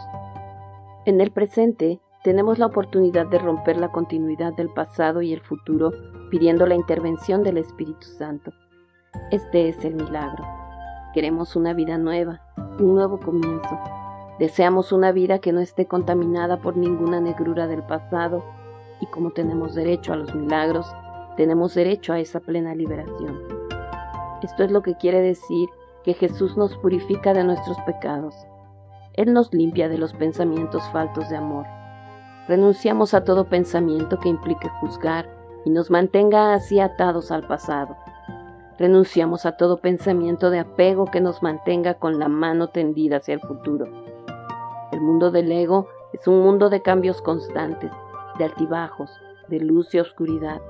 En 1.04 1.20
el 1.20 1.30
presente 1.30 2.00
tenemos 2.24 2.58
la 2.58 2.64
oportunidad 2.64 3.26
de 3.26 3.38
romper 3.38 3.76
la 3.76 3.92
continuidad 3.92 4.54
del 4.54 4.70
pasado 4.70 5.20
y 5.20 5.34
el 5.34 5.42
futuro 5.42 5.92
pidiendo 6.30 6.66
la 6.66 6.74
intervención 6.74 7.42
del 7.42 7.58
Espíritu 7.58 8.06
Santo. 8.06 8.50
Este 9.30 9.68
es 9.68 9.84
el 9.84 9.94
milagro. 9.94 10.42
Queremos 11.12 11.54
una 11.54 11.74
vida 11.74 11.98
nueva, 11.98 12.40
un 12.80 12.94
nuevo 12.94 13.20
comienzo. 13.20 13.78
Deseamos 14.38 14.90
una 14.90 15.12
vida 15.12 15.38
que 15.38 15.52
no 15.52 15.60
esté 15.60 15.84
contaminada 15.84 16.62
por 16.62 16.78
ninguna 16.78 17.20
negrura 17.20 17.66
del 17.66 17.82
pasado 17.82 18.42
y 19.02 19.06
como 19.08 19.32
tenemos 19.32 19.74
derecho 19.74 20.14
a 20.14 20.16
los 20.16 20.34
milagros, 20.34 20.86
tenemos 21.36 21.74
derecho 21.74 22.14
a 22.14 22.20
esa 22.20 22.40
plena 22.40 22.74
liberación. 22.74 23.38
Esto 24.42 24.64
es 24.64 24.70
lo 24.70 24.80
que 24.80 24.94
quiere 24.94 25.20
decir 25.20 25.68
que 26.04 26.14
Jesús 26.14 26.56
nos 26.56 26.74
purifica 26.78 27.34
de 27.34 27.44
nuestros 27.44 27.76
pecados. 27.82 28.34
Él 29.12 29.34
nos 29.34 29.52
limpia 29.52 29.90
de 29.90 29.98
los 29.98 30.14
pensamientos 30.14 30.82
faltos 30.90 31.28
de 31.28 31.36
amor. 31.36 31.66
Renunciamos 32.46 33.14
a 33.14 33.24
todo 33.24 33.44
pensamiento 33.46 34.18
que 34.18 34.28
implique 34.28 34.68
juzgar 34.80 35.26
y 35.64 35.70
nos 35.70 35.90
mantenga 35.90 36.52
así 36.52 36.78
atados 36.78 37.30
al 37.30 37.46
pasado. 37.46 37.96
Renunciamos 38.78 39.46
a 39.46 39.56
todo 39.56 39.78
pensamiento 39.78 40.50
de 40.50 40.58
apego 40.58 41.06
que 41.06 41.22
nos 41.22 41.42
mantenga 41.42 41.94
con 41.94 42.18
la 42.18 42.28
mano 42.28 42.68
tendida 42.68 43.16
hacia 43.16 43.34
el 43.34 43.40
futuro. 43.40 43.86
El 44.92 45.00
mundo 45.00 45.30
del 45.30 45.50
ego 45.50 45.88
es 46.12 46.28
un 46.28 46.42
mundo 46.42 46.68
de 46.68 46.82
cambios 46.82 47.22
constantes, 47.22 47.90
de 48.38 48.44
altibajos, 48.44 49.10
de 49.48 49.60
luz 49.60 49.94
y 49.94 50.00
oscuridad. 50.00 50.60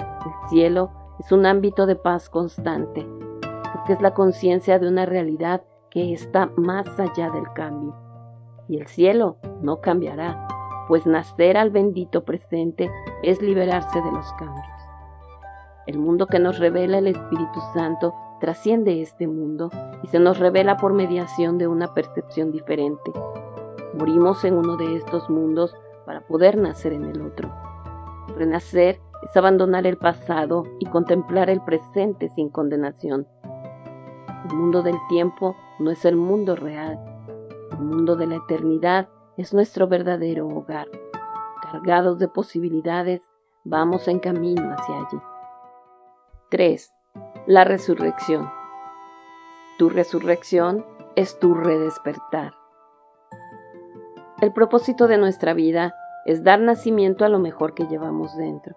El 0.00 0.48
cielo 0.48 0.90
es 1.20 1.30
un 1.30 1.46
ámbito 1.46 1.86
de 1.86 1.94
paz 1.94 2.28
constante, 2.28 3.06
porque 3.72 3.92
es 3.92 4.00
la 4.00 4.14
conciencia 4.14 4.80
de 4.80 4.88
una 4.88 5.06
realidad 5.06 5.62
que 5.90 6.12
está 6.12 6.50
más 6.56 6.98
allá 6.98 7.30
del 7.30 7.52
cambio. 7.52 7.94
Y 8.68 8.78
el 8.78 8.86
cielo 8.86 9.36
no 9.60 9.80
cambiará, 9.80 10.46
pues 10.90 11.06
nacer 11.06 11.56
al 11.56 11.70
bendito 11.70 12.24
presente 12.24 12.90
es 13.22 13.40
liberarse 13.40 14.02
de 14.02 14.10
los 14.10 14.32
cambios. 14.32 14.66
El 15.86 16.00
mundo 16.00 16.26
que 16.26 16.40
nos 16.40 16.58
revela 16.58 16.98
el 16.98 17.06
Espíritu 17.06 17.60
Santo 17.72 18.12
trasciende 18.40 19.00
este 19.00 19.28
mundo 19.28 19.70
y 20.02 20.08
se 20.08 20.18
nos 20.18 20.40
revela 20.40 20.78
por 20.78 20.92
mediación 20.92 21.58
de 21.58 21.68
una 21.68 21.94
percepción 21.94 22.50
diferente. 22.50 23.12
Morimos 23.94 24.42
en 24.44 24.54
uno 24.54 24.76
de 24.76 24.96
estos 24.96 25.30
mundos 25.30 25.76
para 26.06 26.22
poder 26.22 26.56
nacer 26.56 26.92
en 26.92 27.04
el 27.04 27.22
otro. 27.22 27.54
Renacer 28.36 29.00
es 29.22 29.36
abandonar 29.36 29.86
el 29.86 29.96
pasado 29.96 30.64
y 30.80 30.86
contemplar 30.86 31.50
el 31.50 31.60
presente 31.60 32.30
sin 32.30 32.48
condenación. 32.48 33.28
El 34.50 34.56
mundo 34.56 34.82
del 34.82 34.96
tiempo 35.08 35.54
no 35.78 35.92
es 35.92 36.04
el 36.04 36.16
mundo 36.16 36.56
real. 36.56 36.98
El 37.78 37.84
mundo 37.84 38.16
de 38.16 38.26
la 38.26 38.34
eternidad 38.34 39.08
es 39.36 39.54
nuestro 39.54 39.88
verdadero 39.88 40.48
hogar. 40.48 40.88
Cargados 41.62 42.18
de 42.18 42.28
posibilidades, 42.28 43.22
vamos 43.64 44.08
en 44.08 44.18
camino 44.18 44.74
hacia 44.76 44.96
allí. 44.96 45.22
3. 46.50 46.92
La 47.46 47.64
resurrección. 47.64 48.50
Tu 49.78 49.88
resurrección 49.88 50.84
es 51.16 51.38
tu 51.38 51.54
redespertar. 51.54 52.54
El 54.40 54.52
propósito 54.52 55.06
de 55.06 55.18
nuestra 55.18 55.54
vida 55.54 55.94
es 56.26 56.42
dar 56.42 56.60
nacimiento 56.60 57.24
a 57.24 57.28
lo 57.28 57.38
mejor 57.38 57.74
que 57.74 57.86
llevamos 57.86 58.36
dentro. 58.36 58.76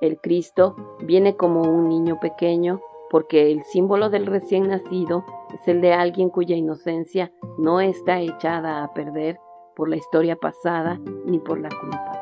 El 0.00 0.20
Cristo 0.20 0.96
viene 1.00 1.36
como 1.36 1.62
un 1.62 1.88
niño 1.88 2.18
pequeño 2.20 2.80
porque 3.10 3.50
el 3.50 3.62
símbolo 3.64 4.08
del 4.08 4.26
recién 4.26 4.68
nacido 4.68 5.24
es 5.54 5.66
el 5.68 5.80
de 5.80 5.92
alguien 5.92 6.30
cuya 6.30 6.56
inocencia 6.56 7.32
no 7.58 7.80
está 7.80 8.20
echada 8.20 8.82
a 8.82 8.94
perder 8.94 9.38
por 9.80 9.88
la 9.88 9.96
historia 9.96 10.36
pasada 10.36 11.00
ni 11.24 11.38
por 11.38 11.58
la 11.58 11.70
culpa. 11.70 12.12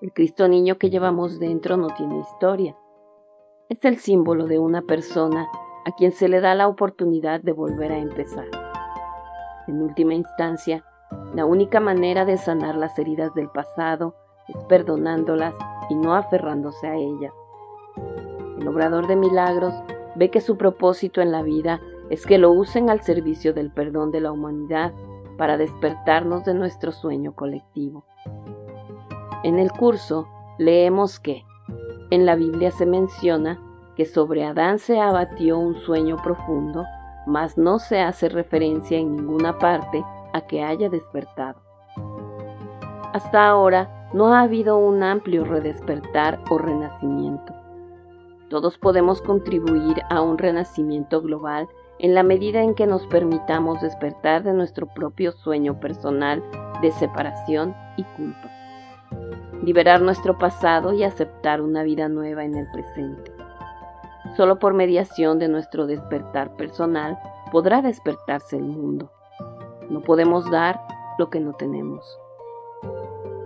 El 0.00 0.12
Cristo 0.12 0.48
niño 0.48 0.78
que 0.78 0.90
llevamos 0.90 1.38
dentro 1.38 1.76
no 1.76 1.86
tiene 1.94 2.18
historia. 2.18 2.76
Es 3.68 3.84
el 3.84 3.98
símbolo 3.98 4.48
de 4.48 4.58
una 4.58 4.82
persona 4.82 5.46
a 5.86 5.92
quien 5.92 6.10
se 6.10 6.26
le 6.26 6.40
da 6.40 6.56
la 6.56 6.66
oportunidad 6.66 7.40
de 7.40 7.52
volver 7.52 7.92
a 7.92 7.98
empezar. 7.98 8.48
En 9.68 9.80
última 9.80 10.14
instancia, 10.14 10.84
la 11.36 11.44
única 11.44 11.78
manera 11.78 12.24
de 12.24 12.36
sanar 12.36 12.74
las 12.74 12.98
heridas 12.98 13.32
del 13.34 13.48
pasado 13.50 14.16
es 14.48 14.56
perdonándolas 14.64 15.54
y 15.88 15.94
no 15.94 16.16
aferrándose 16.16 16.88
a 16.88 16.96
ellas. 16.96 17.32
El 18.58 18.66
obrador 18.66 19.06
de 19.06 19.14
milagros 19.14 19.72
ve 20.16 20.32
que 20.32 20.40
su 20.40 20.56
propósito 20.56 21.20
en 21.20 21.30
la 21.30 21.42
vida 21.42 21.80
es 22.10 22.26
que 22.26 22.38
lo 22.38 22.50
usen 22.50 22.90
al 22.90 23.02
servicio 23.02 23.54
del 23.54 23.70
perdón 23.70 24.10
de 24.10 24.20
la 24.20 24.32
humanidad 24.32 24.92
para 25.36 25.56
despertarnos 25.56 26.44
de 26.44 26.54
nuestro 26.54 26.92
sueño 26.92 27.34
colectivo. 27.34 28.04
En 29.42 29.58
el 29.58 29.70
curso 29.72 30.28
leemos 30.58 31.20
que 31.20 31.44
en 32.10 32.26
la 32.26 32.36
Biblia 32.36 32.70
se 32.70 32.86
menciona 32.86 33.60
que 33.96 34.04
sobre 34.06 34.44
Adán 34.44 34.78
se 34.78 35.00
abatió 35.00 35.58
un 35.58 35.76
sueño 35.76 36.16
profundo, 36.22 36.84
mas 37.26 37.56
no 37.56 37.78
se 37.78 38.00
hace 38.00 38.28
referencia 38.28 38.98
en 38.98 39.16
ninguna 39.16 39.58
parte 39.58 40.04
a 40.32 40.40
que 40.42 40.62
haya 40.62 40.88
despertado. 40.88 41.60
Hasta 43.12 43.46
ahora 43.46 44.08
no 44.12 44.34
ha 44.34 44.42
habido 44.42 44.78
un 44.78 45.02
amplio 45.02 45.44
redespertar 45.44 46.40
o 46.50 46.58
renacimiento. 46.58 47.54
Todos 48.50 48.78
podemos 48.78 49.22
contribuir 49.22 50.02
a 50.10 50.20
un 50.20 50.38
renacimiento 50.38 51.22
global 51.22 51.68
en 51.98 52.14
la 52.14 52.22
medida 52.22 52.62
en 52.62 52.74
que 52.74 52.86
nos 52.86 53.06
permitamos 53.06 53.80
despertar 53.80 54.42
de 54.42 54.52
nuestro 54.52 54.86
propio 54.86 55.32
sueño 55.32 55.78
personal 55.80 56.42
de 56.82 56.90
separación 56.92 57.74
y 57.96 58.04
culpa. 58.04 58.50
Liberar 59.62 60.02
nuestro 60.02 60.36
pasado 60.38 60.92
y 60.92 61.04
aceptar 61.04 61.60
una 61.60 61.82
vida 61.82 62.08
nueva 62.08 62.44
en 62.44 62.56
el 62.56 62.70
presente. 62.70 63.32
Solo 64.36 64.58
por 64.58 64.74
mediación 64.74 65.38
de 65.38 65.48
nuestro 65.48 65.86
despertar 65.86 66.56
personal 66.56 67.18
podrá 67.52 67.82
despertarse 67.82 68.56
el 68.56 68.64
mundo. 68.64 69.12
No 69.88 70.02
podemos 70.02 70.50
dar 70.50 70.80
lo 71.18 71.30
que 71.30 71.40
no 71.40 71.52
tenemos. 71.52 72.18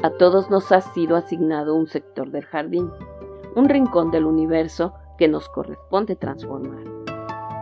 A 0.03 0.11
todos 0.11 0.49
nos 0.49 0.73
ha 0.73 0.81
sido 0.81 1.17
asignado 1.17 1.75
un 1.75 1.89
sector 1.89 2.31
del 2.31 2.45
jardín, 2.45 2.91
un 3.55 3.69
rincón 3.69 4.11
del 4.11 4.25
universo 4.25 4.95
que 5.19 5.29
nos 5.29 5.49
corresponde 5.49 6.17
transformar. 6.17 6.98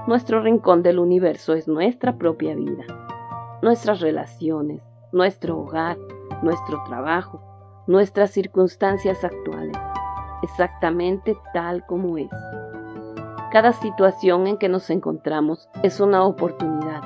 Nuestro 0.06 0.40
rincón 0.40 0.84
del 0.84 1.00
universo 1.00 1.54
es 1.54 1.66
nuestra 1.66 2.16
propia 2.16 2.54
vida, 2.54 2.84
nuestras 3.60 3.98
relaciones, 3.98 4.80
nuestro 5.10 5.58
hogar, 5.58 5.98
nuestro 6.42 6.80
trabajo, 6.84 7.42
nuestras 7.88 8.30
circunstancias 8.30 9.24
actuales, 9.24 9.76
exactamente 10.44 11.36
tal 11.52 11.84
como 11.86 12.18
es. 12.18 12.30
Cada 13.50 13.72
situación 13.72 14.46
en 14.46 14.58
que 14.58 14.68
nos 14.68 14.90
encontramos 14.90 15.68
es 15.82 15.98
una 15.98 16.24
oportunidad 16.24 17.02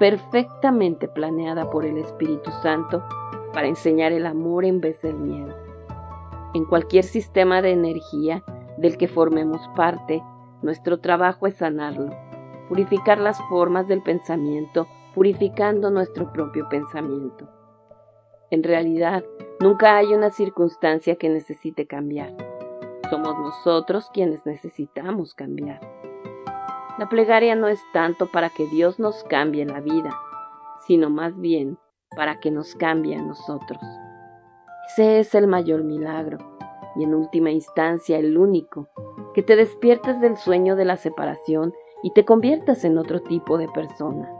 perfectamente 0.00 1.06
planeada 1.06 1.70
por 1.70 1.84
el 1.84 1.98
Espíritu 1.98 2.50
Santo 2.64 3.04
para 3.52 3.68
enseñar 3.68 4.10
el 4.10 4.26
amor 4.26 4.64
en 4.64 4.80
vez 4.80 5.00
del 5.02 5.14
miedo. 5.14 5.54
En 6.54 6.64
cualquier 6.64 7.04
sistema 7.04 7.62
de 7.62 7.70
energía 7.70 8.42
del 8.76 8.96
que 8.96 9.06
formemos 9.06 9.60
parte, 9.76 10.20
nuestro 10.62 10.98
trabajo 10.98 11.46
es 11.46 11.54
sanarlo, 11.54 12.10
purificar 12.70 13.18
las 13.18 13.36
formas 13.48 13.88
del 13.88 14.00
pensamiento, 14.00 14.86
purificando 15.12 15.90
nuestro 15.90 16.32
propio 16.32 16.68
pensamiento. 16.68 17.48
En 18.48 18.62
realidad, 18.62 19.24
nunca 19.58 19.96
hay 19.96 20.14
una 20.14 20.30
circunstancia 20.30 21.16
que 21.16 21.28
necesite 21.28 21.88
cambiar. 21.88 22.32
Somos 23.10 23.36
nosotros 23.40 24.08
quienes 24.14 24.46
necesitamos 24.46 25.34
cambiar. 25.34 25.80
La 26.96 27.08
plegaria 27.08 27.56
no 27.56 27.66
es 27.66 27.80
tanto 27.92 28.30
para 28.30 28.50
que 28.50 28.68
Dios 28.68 29.00
nos 29.00 29.24
cambie 29.24 29.66
la 29.66 29.80
vida, 29.80 30.16
sino 30.86 31.10
más 31.10 31.36
bien 31.40 31.76
para 32.14 32.38
que 32.38 32.52
nos 32.52 32.76
cambie 32.76 33.16
a 33.16 33.22
nosotros. 33.22 33.82
Ese 34.92 35.18
es 35.18 35.34
el 35.34 35.48
mayor 35.48 35.82
milagro 35.82 36.38
y 36.94 37.02
en 37.02 37.14
última 37.14 37.50
instancia 37.50 38.16
el 38.16 38.38
único, 38.38 38.88
que 39.34 39.42
te 39.42 39.56
despiertes 39.56 40.20
del 40.20 40.36
sueño 40.36 40.76
de 40.76 40.84
la 40.84 40.96
separación 40.96 41.74
y 42.02 42.12
te 42.12 42.24
conviertas 42.24 42.84
en 42.84 42.98
otro 42.98 43.20
tipo 43.20 43.58
de 43.58 43.68
persona. 43.68 44.30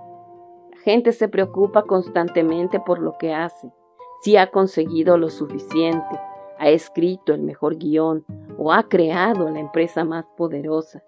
La 0.73 0.79
gente 0.81 1.13
se 1.13 1.29
preocupa 1.29 1.83
constantemente 1.83 2.81
por 2.81 2.99
lo 3.01 3.17
que 3.19 3.35
hace, 3.35 3.71
si 4.23 4.37
ha 4.37 4.51
conseguido 4.51 5.17
lo 5.19 5.31
suficiente, 5.31 6.21
ha 6.59 6.69
escrito 6.69 7.33
el 7.33 7.43
mejor 7.43 7.77
guion 7.77 8.25
o 8.59 8.73
ha 8.73 8.89
creado 8.89 9.49
la 9.49 9.61
empresa 9.61 10.05
más 10.05 10.27
poderosa 10.37 11.03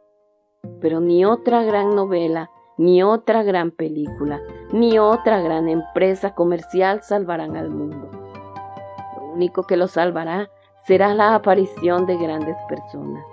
pero 0.81 1.01
ni 1.01 1.25
otra 1.25 1.63
gran 1.63 1.95
novela, 1.95 2.51
ni 2.77 3.03
otra 3.03 3.43
gran 3.43 3.71
película, 3.71 4.41
ni 4.73 4.99
otra 4.99 5.41
gran 5.41 5.69
empresa 5.69 6.35
comercial 6.35 7.03
salvarán 7.03 7.57
al 7.57 7.71
mundo. 7.71 8.11
Lo 9.17 9.25
único 9.33 9.65
que 9.65 9.77
lo 9.77 9.89
salvará 9.89 10.51
será 10.87 11.15
la 11.15 11.35
aparición 11.35 12.07
de 12.07 12.17
grandes 12.17 12.57
personas. 12.69 13.25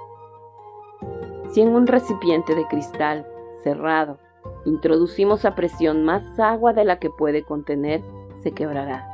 Si 1.52 1.62
en 1.62 1.70
un 1.70 1.88
recipiente 1.88 2.54
de 2.54 2.68
cristal 2.68 3.26
cerrado 3.64 4.20
introducimos 4.66 5.46
a 5.46 5.56
presión 5.56 6.04
más 6.04 6.40
agua 6.40 6.74
de 6.74 6.86
la 6.86 7.00
que 7.00 7.10
puede 7.10 7.44
contener, 7.44 8.02
se 8.44 8.52
quebrará. 8.52 9.08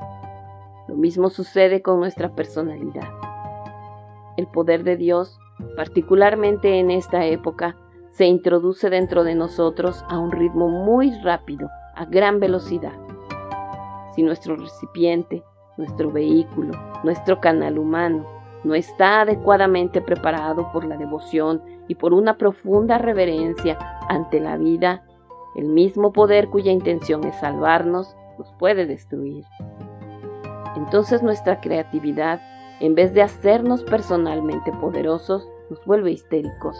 Lo 0.88 0.95
mismo 0.95 1.30
sucede 1.30 1.82
con 1.82 2.00
nuestra 2.00 2.36
personalidad. 2.36 3.08
El 4.38 4.48
poder 4.48 4.84
de 4.84 4.98
Dios, 4.98 5.39
particularmente 5.76 6.80
en 6.80 6.91
esta 6.91 7.26
época, 7.26 7.78
se 8.10 8.26
introduce 8.26 8.89
dentro 8.89 9.24
de 9.24 9.36
nosotros 9.36 10.04
a 10.10 10.19
un 10.19 10.32
ritmo 10.32 10.67
muy 10.67 11.12
rápido, 11.21 11.69
a 11.95 12.06
gran 12.06 12.39
velocidad. 12.39 12.93
Si 14.13 14.24
nuestro 14.24 14.58
recipiente, 14.58 15.43
nuestro 15.78 16.12
vehículo, 16.12 16.74
nuestro 17.04 17.39
canal 17.39 17.78
humano, 17.78 18.26
no 18.65 18.73
está 18.73 19.21
adecuadamente 19.21 20.01
preparado 20.01 20.71
por 20.71 20.86
la 20.86 20.97
devoción 20.97 21.62
y 21.88 21.95
por 21.95 22.13
una 22.13 22.38
profunda 22.38 22.97
reverencia 22.97 23.78
ante 24.10 24.39
la 24.39 24.58
vida, 24.58 25.04
el 25.56 25.67
mismo 25.67 26.12
poder 26.12 26.49
cuya 26.49 26.71
intención 26.71 27.23
es 27.25 27.36
salvarnos, 27.36 28.17
nos 28.39 28.51
puede 28.54 28.88
destruir. 28.88 29.45
Entonces 30.75 31.21
nuestra 31.21 31.62
creatividad, 31.62 32.41
en 32.80 32.95
vez 32.95 33.13
de 33.13 33.21
hacernos 33.21 33.84
personalmente 33.84 34.71
poderosos, 34.73 35.47
nos 35.69 35.86
vuelve 35.86 36.12
histéricos. 36.12 36.75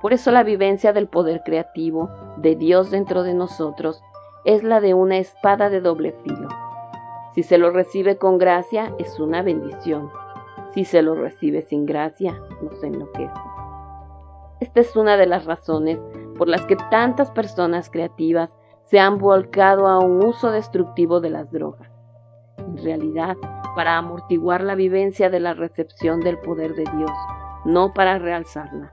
Por 0.00 0.12
eso 0.12 0.30
la 0.30 0.44
vivencia 0.44 0.92
del 0.92 1.08
poder 1.08 1.42
creativo 1.44 2.08
de 2.36 2.54
Dios 2.54 2.92
dentro 2.92 3.24
de 3.24 3.34
nosotros 3.34 4.00
es 4.44 4.62
la 4.62 4.80
de 4.80 4.94
una 4.94 5.18
espada 5.18 5.70
de 5.70 5.80
doble 5.80 6.14
filo. 6.22 6.48
Si 7.34 7.42
se 7.42 7.58
lo 7.58 7.70
recibe 7.70 8.16
con 8.16 8.38
gracia, 8.38 8.94
es 8.98 9.18
una 9.18 9.42
bendición. 9.42 10.08
Si 10.78 10.84
se 10.84 11.02
lo 11.02 11.16
recibe 11.16 11.62
sin 11.62 11.86
gracia, 11.86 12.40
nos 12.62 12.80
enloquece. 12.84 13.34
Esta 14.60 14.78
es 14.78 14.94
una 14.94 15.16
de 15.16 15.26
las 15.26 15.44
razones 15.44 15.98
por 16.36 16.46
las 16.46 16.64
que 16.66 16.76
tantas 16.76 17.32
personas 17.32 17.90
creativas 17.90 18.54
se 18.82 19.00
han 19.00 19.18
volcado 19.18 19.88
a 19.88 19.98
un 19.98 20.24
uso 20.24 20.52
destructivo 20.52 21.18
de 21.18 21.30
las 21.30 21.50
drogas. 21.50 21.90
En 22.58 22.76
realidad, 22.76 23.36
para 23.74 23.98
amortiguar 23.98 24.62
la 24.62 24.76
vivencia 24.76 25.30
de 25.30 25.40
la 25.40 25.52
recepción 25.52 26.20
del 26.20 26.38
poder 26.38 26.76
de 26.76 26.84
Dios, 26.96 27.10
no 27.64 27.92
para 27.92 28.20
realzarla. 28.20 28.92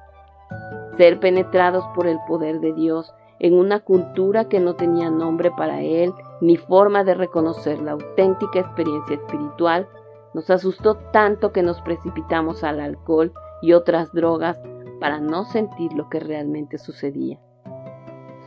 Ser 0.97 1.19
penetrados 1.19 1.85
por 1.93 2.07
el 2.07 2.17
poder 2.27 2.61
de 2.61 2.73
Dios 2.73 3.13
en 3.37 3.53
una 3.53 3.81
cultura 3.81 4.49
que 4.49 4.59
no 4.59 4.75
tenía 4.75 5.11
nombre 5.11 5.51
para 5.51 5.83
Él 5.83 6.15
ni 6.41 6.57
forma 6.57 7.03
de 7.03 7.13
reconocer 7.13 7.79
la 7.79 7.91
auténtica 7.91 8.57
experiencia 8.57 9.17
espiritual, 9.17 9.87
nos 10.35 10.49
asustó 10.49 10.97
tanto 11.13 11.53
que 11.53 11.63
nos 11.63 11.79
precipitamos 11.79 12.65
al 12.65 12.81
alcohol 12.81 13.31
y 13.61 13.71
otras 13.71 14.11
drogas 14.11 14.59
para 14.99 15.21
no 15.21 15.45
sentir 15.45 15.93
lo 15.93 16.09
que 16.09 16.19
realmente 16.19 16.77
sucedía. 16.77 17.39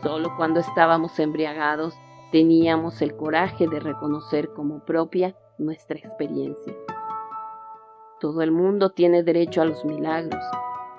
Solo 0.02 0.36
cuando 0.36 0.60
estábamos 0.60 1.18
embriagados 1.18 1.94
teníamos 2.30 3.00
el 3.00 3.16
coraje 3.16 3.66
de 3.68 3.80
reconocer 3.80 4.52
como 4.52 4.80
propia 4.80 5.34
nuestra 5.56 5.96
experiencia. 5.96 6.76
Todo 8.20 8.42
el 8.42 8.50
mundo 8.50 8.90
tiene 8.90 9.22
derecho 9.22 9.62
a 9.62 9.64
los 9.64 9.86
milagros, 9.86 10.44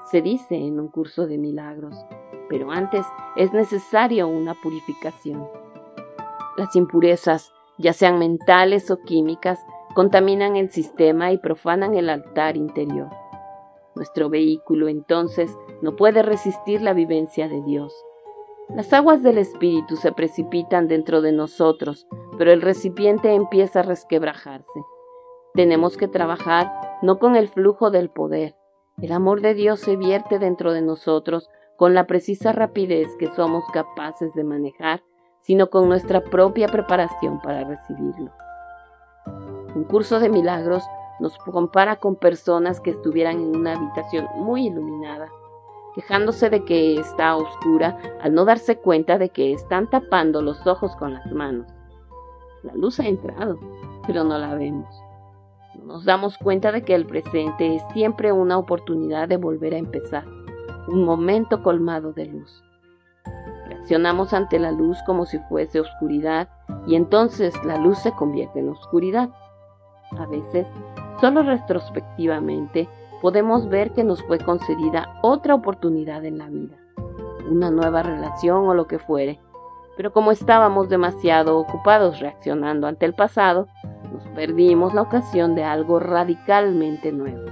se 0.10 0.24
dice 0.24 0.56
en 0.56 0.80
un 0.80 0.88
curso 0.88 1.28
de 1.28 1.38
milagros, 1.38 2.04
pero 2.50 2.72
antes 2.72 3.06
es 3.36 3.54
necesaria 3.54 4.26
una 4.26 4.56
purificación. 4.56 5.48
Las 6.58 6.76
impurezas, 6.76 7.54
ya 7.78 7.94
sean 7.94 8.18
mentales 8.18 8.90
o 8.90 8.98
químicas, 9.04 9.64
contaminan 9.94 10.56
el 10.56 10.70
sistema 10.70 11.32
y 11.32 11.38
profanan 11.38 11.96
el 11.96 12.10
altar 12.10 12.58
interior. 12.58 13.10
Nuestro 13.96 14.30
vehículo 14.30 14.88
entonces 14.88 15.58
no 15.82 15.96
puede 15.96 16.22
resistir 16.22 16.82
la 16.82 16.94
vivencia 16.94 17.48
de 17.48 17.62
Dios. 17.64 17.94
Las 18.70 18.94
aguas 18.94 19.24
del 19.24 19.40
Espíritu 19.40 19.96
se 19.96 20.12
precipitan 20.12 20.88
dentro 20.88 21.22
de 21.22 21.32
nosotros, 21.32 22.08
pero 22.38 22.52
el 22.52 22.62
recipiente 22.62 23.34
empieza 23.34 23.80
a 23.80 23.84
resquebrajarse. 23.84 24.84
Tenemos 25.56 25.98
que 25.98 26.08
trabajar 26.08 26.72
no 27.02 27.18
con 27.18 27.36
el 27.36 27.48
flujo 27.48 27.90
del 27.90 28.10
poder. 28.10 28.56
El 29.02 29.12
amor 29.12 29.42
de 29.42 29.56
Dios 29.56 29.80
se 29.80 29.96
vierte 29.96 30.38
dentro 30.38 30.72
de 30.72 30.82
nosotros 30.82 31.50
con 31.78 31.94
la 31.94 32.06
precisa 32.06 32.52
rapidez 32.52 33.08
que 33.18 33.28
somos 33.28 33.64
capaces 33.74 34.34
de 34.36 34.44
manejar, 34.44 35.02
sino 35.42 35.70
con 35.70 35.90
nuestra 35.90 36.22
propia 36.22 36.68
preparación 36.68 37.42
para 37.42 37.64
recibirlo. 37.64 38.32
Un 39.76 39.84
curso 39.84 40.20
de 40.20 40.30
milagros 40.30 40.84
nos 41.20 41.38
compara 41.38 41.98
con 41.98 42.16
personas 42.16 42.80
que 42.80 42.92
estuvieran 42.92 43.40
en 43.40 43.56
una 43.56 43.74
habitación 43.74 44.26
muy 44.36 44.68
iluminada, 44.68 45.30
quejándose 45.96 46.50
de 46.50 46.64
que 46.66 47.00
está 47.00 47.36
oscura 47.36 47.98
al 48.22 48.34
no 48.34 48.46
darse 48.46 48.78
cuenta 48.78 49.18
de 49.18 49.30
que 49.30 49.54
están 49.54 49.90
tapando 49.90 50.42
los 50.42 50.66
ojos 50.66 50.96
con 50.96 51.14
las 51.14 51.32
manos. 51.32 51.68
La 52.64 52.74
luz 52.74 53.00
ha 53.00 53.08
entrado, 53.08 53.60
pero 54.08 54.24
no 54.24 54.38
la 54.38 54.56
vemos. 54.56 54.90
No 55.76 55.86
nos 55.94 56.06
damos 56.06 56.38
cuenta 56.38 56.72
de 56.72 56.84
que 56.84 56.96
el 56.96 57.06
presente 57.06 57.76
es 57.76 57.84
siempre 57.94 58.32
una 58.32 58.58
oportunidad 58.58 59.28
de 59.28 59.38
volver 59.38 59.74
a 59.74 59.78
empezar, 59.78 60.26
un 60.88 61.04
momento 61.04 61.62
colmado 61.64 62.12
de 62.12 62.26
luz. 62.26 62.64
Reaccionamos 63.68 64.34
ante 64.34 64.60
la 64.60 64.72
luz 64.72 64.98
como 65.06 65.26
si 65.26 65.38
fuese 65.50 65.80
oscuridad 65.80 66.50
y 66.88 66.96
entonces 66.96 67.54
la 67.64 67.78
luz 67.78 68.00
se 68.00 68.12
convierte 68.12 68.60
en 68.60 68.70
oscuridad. 68.70 69.30
A 70.18 70.26
veces 70.26 70.68
Solo 71.20 71.44
retrospectivamente 71.44 72.88
podemos 73.22 73.68
ver 73.68 73.92
que 73.92 74.06
nos 74.06 74.24
fue 74.24 74.40
concedida 74.40 75.20
otra 75.22 75.54
oportunidad 75.54 76.24
en 76.24 76.38
la 76.38 76.48
vida, 76.48 76.78
una 77.52 77.70
nueva 77.72 78.04
relación 78.04 78.70
o 78.70 78.74
lo 78.74 78.88
que 78.88 79.00
fuere, 79.00 79.42
pero 79.98 80.14
como 80.14 80.32
estábamos 80.32 80.88
demasiado 80.88 81.60
ocupados 81.60 82.22
reaccionando 82.22 82.88
ante 82.88 83.06
el 83.06 83.14
pasado, 83.14 83.68
nos 84.14 84.24
perdimos 84.30 84.94
la 84.94 85.02
ocasión 85.02 85.56
de 85.56 85.66
algo 85.66 86.00
radicalmente 86.00 87.12
nuevo. 87.12 87.52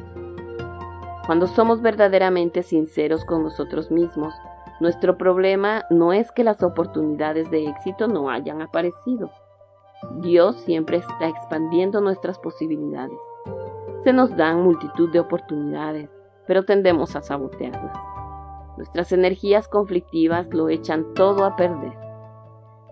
Cuando 1.26 1.46
somos 1.48 1.82
verdaderamente 1.82 2.63
sinceros 2.63 3.26
con 3.26 3.43
nosotros 3.43 3.91
mismos, 3.91 4.34
nuestro 4.80 5.17
problema 5.17 5.84
no 5.89 6.13
es 6.13 6.32
que 6.32 6.46
las 6.46 6.63
oportunidades 6.63 7.52
de 7.52 7.65
éxito 7.65 8.08
no 8.08 8.30
hayan 8.30 8.62
aparecido. 8.62 9.30
Dios 10.19 10.57
siempre 10.62 10.97
está 10.97 11.27
expandiendo 11.27 12.01
nuestras 12.01 12.39
posibilidades. 12.39 13.17
Se 14.03 14.13
nos 14.13 14.36
dan 14.36 14.63
multitud 14.63 15.12
de 15.12 15.19
oportunidades, 15.19 16.10
pero 16.45 16.63
tendemos 16.63 17.15
a 17.15 17.21
sabotearlas. 17.21 17.97
Nuestras 18.77 19.12
energías 19.12 19.67
conflictivas 19.67 20.53
lo 20.53 20.69
echan 20.69 21.13
todo 21.13 21.45
a 21.45 21.55
perder. 21.55 21.93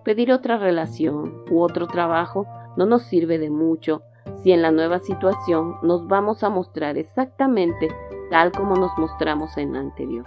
Pedir 0.04 0.32
otra 0.32 0.58
relación 0.58 1.44
u 1.50 1.62
otro 1.62 1.86
trabajo 1.86 2.46
no 2.76 2.86
nos 2.86 3.02
sirve 3.02 3.38
de 3.38 3.50
mucho 3.50 4.02
si 4.42 4.52
en 4.52 4.62
la 4.62 4.70
nueva 4.70 4.98
situación 4.98 5.76
nos 5.82 6.06
vamos 6.06 6.42
a 6.42 6.50
mostrar 6.50 6.98
exactamente 6.98 7.88
tal 8.30 8.52
como 8.52 8.74
nos 8.76 8.96
mostramos 8.98 9.56
en 9.56 9.72
la 9.72 9.80
anterior. 9.80 10.26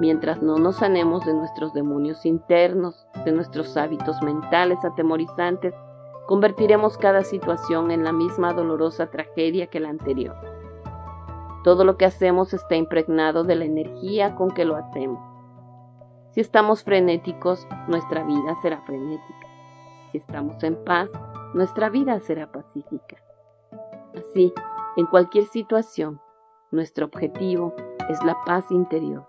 Mientras 0.00 0.42
no 0.42 0.58
nos 0.58 0.76
sanemos 0.76 1.24
de 1.24 1.34
nuestros 1.34 1.72
demonios 1.72 2.26
internos, 2.26 3.06
de 3.24 3.32
nuestros 3.32 3.76
hábitos 3.76 4.20
mentales 4.22 4.84
atemorizantes, 4.84 5.74
convertiremos 6.26 6.98
cada 6.98 7.24
situación 7.24 7.90
en 7.90 8.04
la 8.04 8.12
misma 8.12 8.52
dolorosa 8.52 9.10
tragedia 9.10 9.68
que 9.68 9.80
la 9.80 9.88
anterior. 9.88 10.36
Todo 11.64 11.84
lo 11.84 11.96
que 11.96 12.04
hacemos 12.04 12.52
está 12.52 12.76
impregnado 12.76 13.42
de 13.42 13.56
la 13.56 13.64
energía 13.64 14.34
con 14.34 14.50
que 14.50 14.64
lo 14.64 14.76
hacemos. 14.76 15.20
Si 16.30 16.40
estamos 16.40 16.84
frenéticos, 16.84 17.66
nuestra 17.88 18.22
vida 18.22 18.54
será 18.60 18.82
frenética. 18.82 19.46
Si 20.12 20.18
estamos 20.18 20.62
en 20.62 20.76
paz, 20.84 21.08
nuestra 21.54 21.88
vida 21.88 22.20
será 22.20 22.52
pacífica. 22.52 23.16
Así, 24.14 24.52
en 24.96 25.06
cualquier 25.06 25.46
situación, 25.46 26.20
nuestro 26.70 27.06
objetivo 27.06 27.74
es 28.08 28.22
la 28.22 28.36
paz 28.44 28.70
interior. 28.70 29.26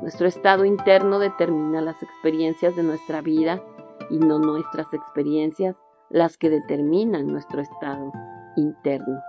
Nuestro 0.00 0.26
estado 0.26 0.64
interno 0.64 1.18
determina 1.18 1.80
las 1.80 2.02
experiencias 2.02 2.74
de 2.74 2.82
nuestra 2.82 3.20
vida 3.20 3.62
y 4.10 4.18
no 4.18 4.38
nuestras 4.38 4.92
experiencias 4.94 5.76
las 6.08 6.38
que 6.38 6.50
determinan 6.50 7.26
nuestro 7.26 7.60
estado 7.60 8.10
interno. 8.56 9.20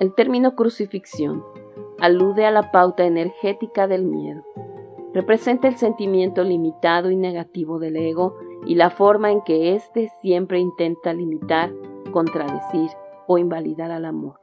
El 0.00 0.14
término 0.14 0.54
crucifixión 0.54 1.44
alude 2.00 2.46
a 2.46 2.50
la 2.50 2.70
pauta 2.70 3.04
energética 3.04 3.86
del 3.86 4.04
miedo. 4.04 4.42
Representa 5.14 5.68
el 5.68 5.76
sentimiento 5.76 6.44
limitado 6.44 7.10
y 7.10 7.16
negativo 7.16 7.78
del 7.78 7.96
ego 7.96 8.36
y 8.66 8.74
la 8.74 8.90
forma 8.90 9.30
en 9.30 9.42
que 9.42 9.74
éste 9.74 10.10
siempre 10.20 10.58
intenta 10.58 11.12
limitar, 11.12 11.72
contradecir 12.10 12.90
o 13.26 13.38
invalidar 13.38 13.90
al 13.90 14.04
amor. 14.04 14.40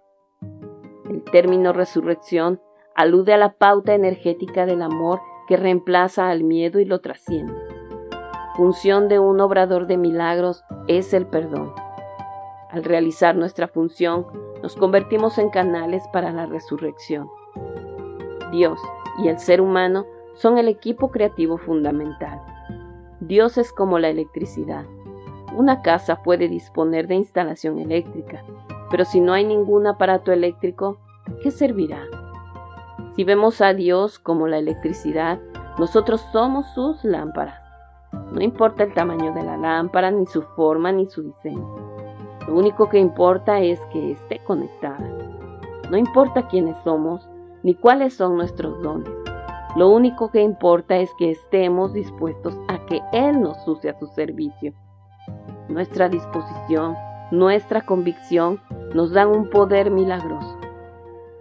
El 1.10 1.24
término 1.24 1.74
resurrección 1.74 2.60
alude 2.96 3.34
a 3.34 3.38
la 3.38 3.54
pauta 3.54 3.94
energética 3.94 4.66
del 4.66 4.82
amor 4.82 5.22
que 5.48 5.58
reemplaza 5.58 6.30
al 6.30 6.44
miedo 6.44 6.80
y 6.80 6.86
lo 6.86 7.02
trasciende. 7.02 7.54
Función 8.56 9.08
de 9.08 9.20
un 9.20 9.40
obrador 9.42 9.88
de 9.88 9.98
milagros 9.98 10.64
es 10.88 11.14
el 11.14 11.26
perdón. 11.26 11.74
Al 12.70 12.84
realizar 12.84 13.36
nuestra 13.36 13.68
función, 13.68 14.28
nos 14.62 14.76
convertimos 14.76 15.38
en 15.38 15.50
canales 15.50 16.04
para 16.14 16.32
la 16.32 16.46
resurrección. 16.46 17.30
Dios 18.52 18.80
y 19.24 19.28
el 19.28 19.40
ser 19.40 19.62
humano 19.62 20.06
son 20.36 20.58
el 20.58 20.68
equipo 20.68 21.12
creativo 21.12 21.58
fundamental. 21.58 22.42
Dios 23.20 23.58
es 23.58 23.72
como 23.72 24.00
la 24.00 24.10
electricidad. 24.10 24.86
Una 25.56 25.82
casa 25.82 26.24
puede 26.24 26.48
disponer 26.48 27.08
de 27.08 27.16
instalación 27.16 27.80
eléctrica, 27.80 28.44
pero 28.90 29.06
si 29.06 29.20
no 29.20 29.34
hay 29.34 29.46
ningún 29.46 29.88
aparato 29.88 30.32
eléctrico, 30.32 30.98
qué 31.42 31.52
servirá? 31.52 32.04
Si 33.16 33.24
vemos 33.24 33.62
a 33.62 33.74
Dios 33.74 34.18
como 34.18 34.48
la 34.48 34.58
electricidad, 34.58 35.40
nosotros 35.78 36.20
somos 36.32 36.66
sus 36.74 37.04
lámparas. 37.04 37.62
No 38.32 38.42
importa 38.42 38.84
el 38.84 38.94
tamaño 38.94 39.34
de 39.34 39.44
la 39.44 39.56
lámpara, 39.56 40.10
ni 40.10 40.26
su 40.26 40.42
forma, 40.42 40.92
ni 40.92 41.06
su 41.06 41.22
diseño. 41.22 41.76
Lo 42.48 42.56
único 42.56 42.90
que 42.90 42.98
importa 42.98 43.60
es 43.60 43.80
que 43.92 44.14
esté 44.14 44.40
conectada. 44.44 45.08
No 45.92 45.98
importa 45.98 46.48
quiénes 46.48 46.76
somos 46.84 47.30
ni 47.62 47.76
cuáles 47.76 48.16
son 48.16 48.36
nuestros 48.36 48.82
dones. 48.82 49.10
Lo 49.76 49.90
único 49.90 50.32
que 50.32 50.42
importa 50.42 50.98
es 50.98 51.12
que 51.20 51.32
estemos 51.32 51.94
dispuestos 51.94 52.58
a 52.68 52.84
que 52.88 53.00
Él 53.12 53.42
nos 53.42 53.68
use 53.68 53.90
a 53.90 54.00
su 54.00 54.08
servicio. 54.08 54.74
Nuestra 55.70 56.10
disposición, 56.10 56.96
nuestra 57.32 57.86
convicción 57.86 58.60
nos 58.96 59.12
dan 59.12 59.30
un 59.30 59.50
poder 59.52 59.92
milagroso. 59.92 60.58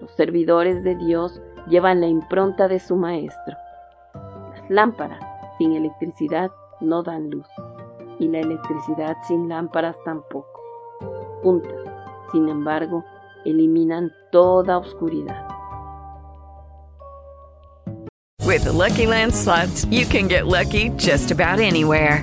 Los 0.00 0.10
servidores 0.12 0.82
de 0.84 0.96
Dios 0.96 1.40
llevan 1.68 2.00
la 2.00 2.06
impronta 2.06 2.68
de 2.68 2.78
su 2.78 2.96
Maestro. 2.96 3.56
Las 4.14 4.70
lámparas 4.70 5.20
sin 5.58 5.72
electricidad 5.72 6.50
no 6.80 7.02
dan 7.02 7.30
luz 7.30 7.46
y 8.18 8.28
la 8.28 8.40
electricidad 8.40 9.16
sin 9.26 9.48
lámparas 9.48 9.96
tampoco. 10.04 10.60
Juntas, 11.42 11.74
sin 12.30 12.48
embargo, 12.48 13.04
eliminan 13.44 14.12
toda 14.30 14.78
oscuridad. 14.78 15.48
With 18.44 18.64
the 18.64 18.72
Lucky 18.72 19.06
Land 19.06 19.34
slots, 19.34 19.86
you 19.86 20.04
can 20.04 20.28
get 20.28 20.46
lucky 20.46 20.90
just 20.96 21.30
about 21.30 21.58
anywhere. 21.58 22.22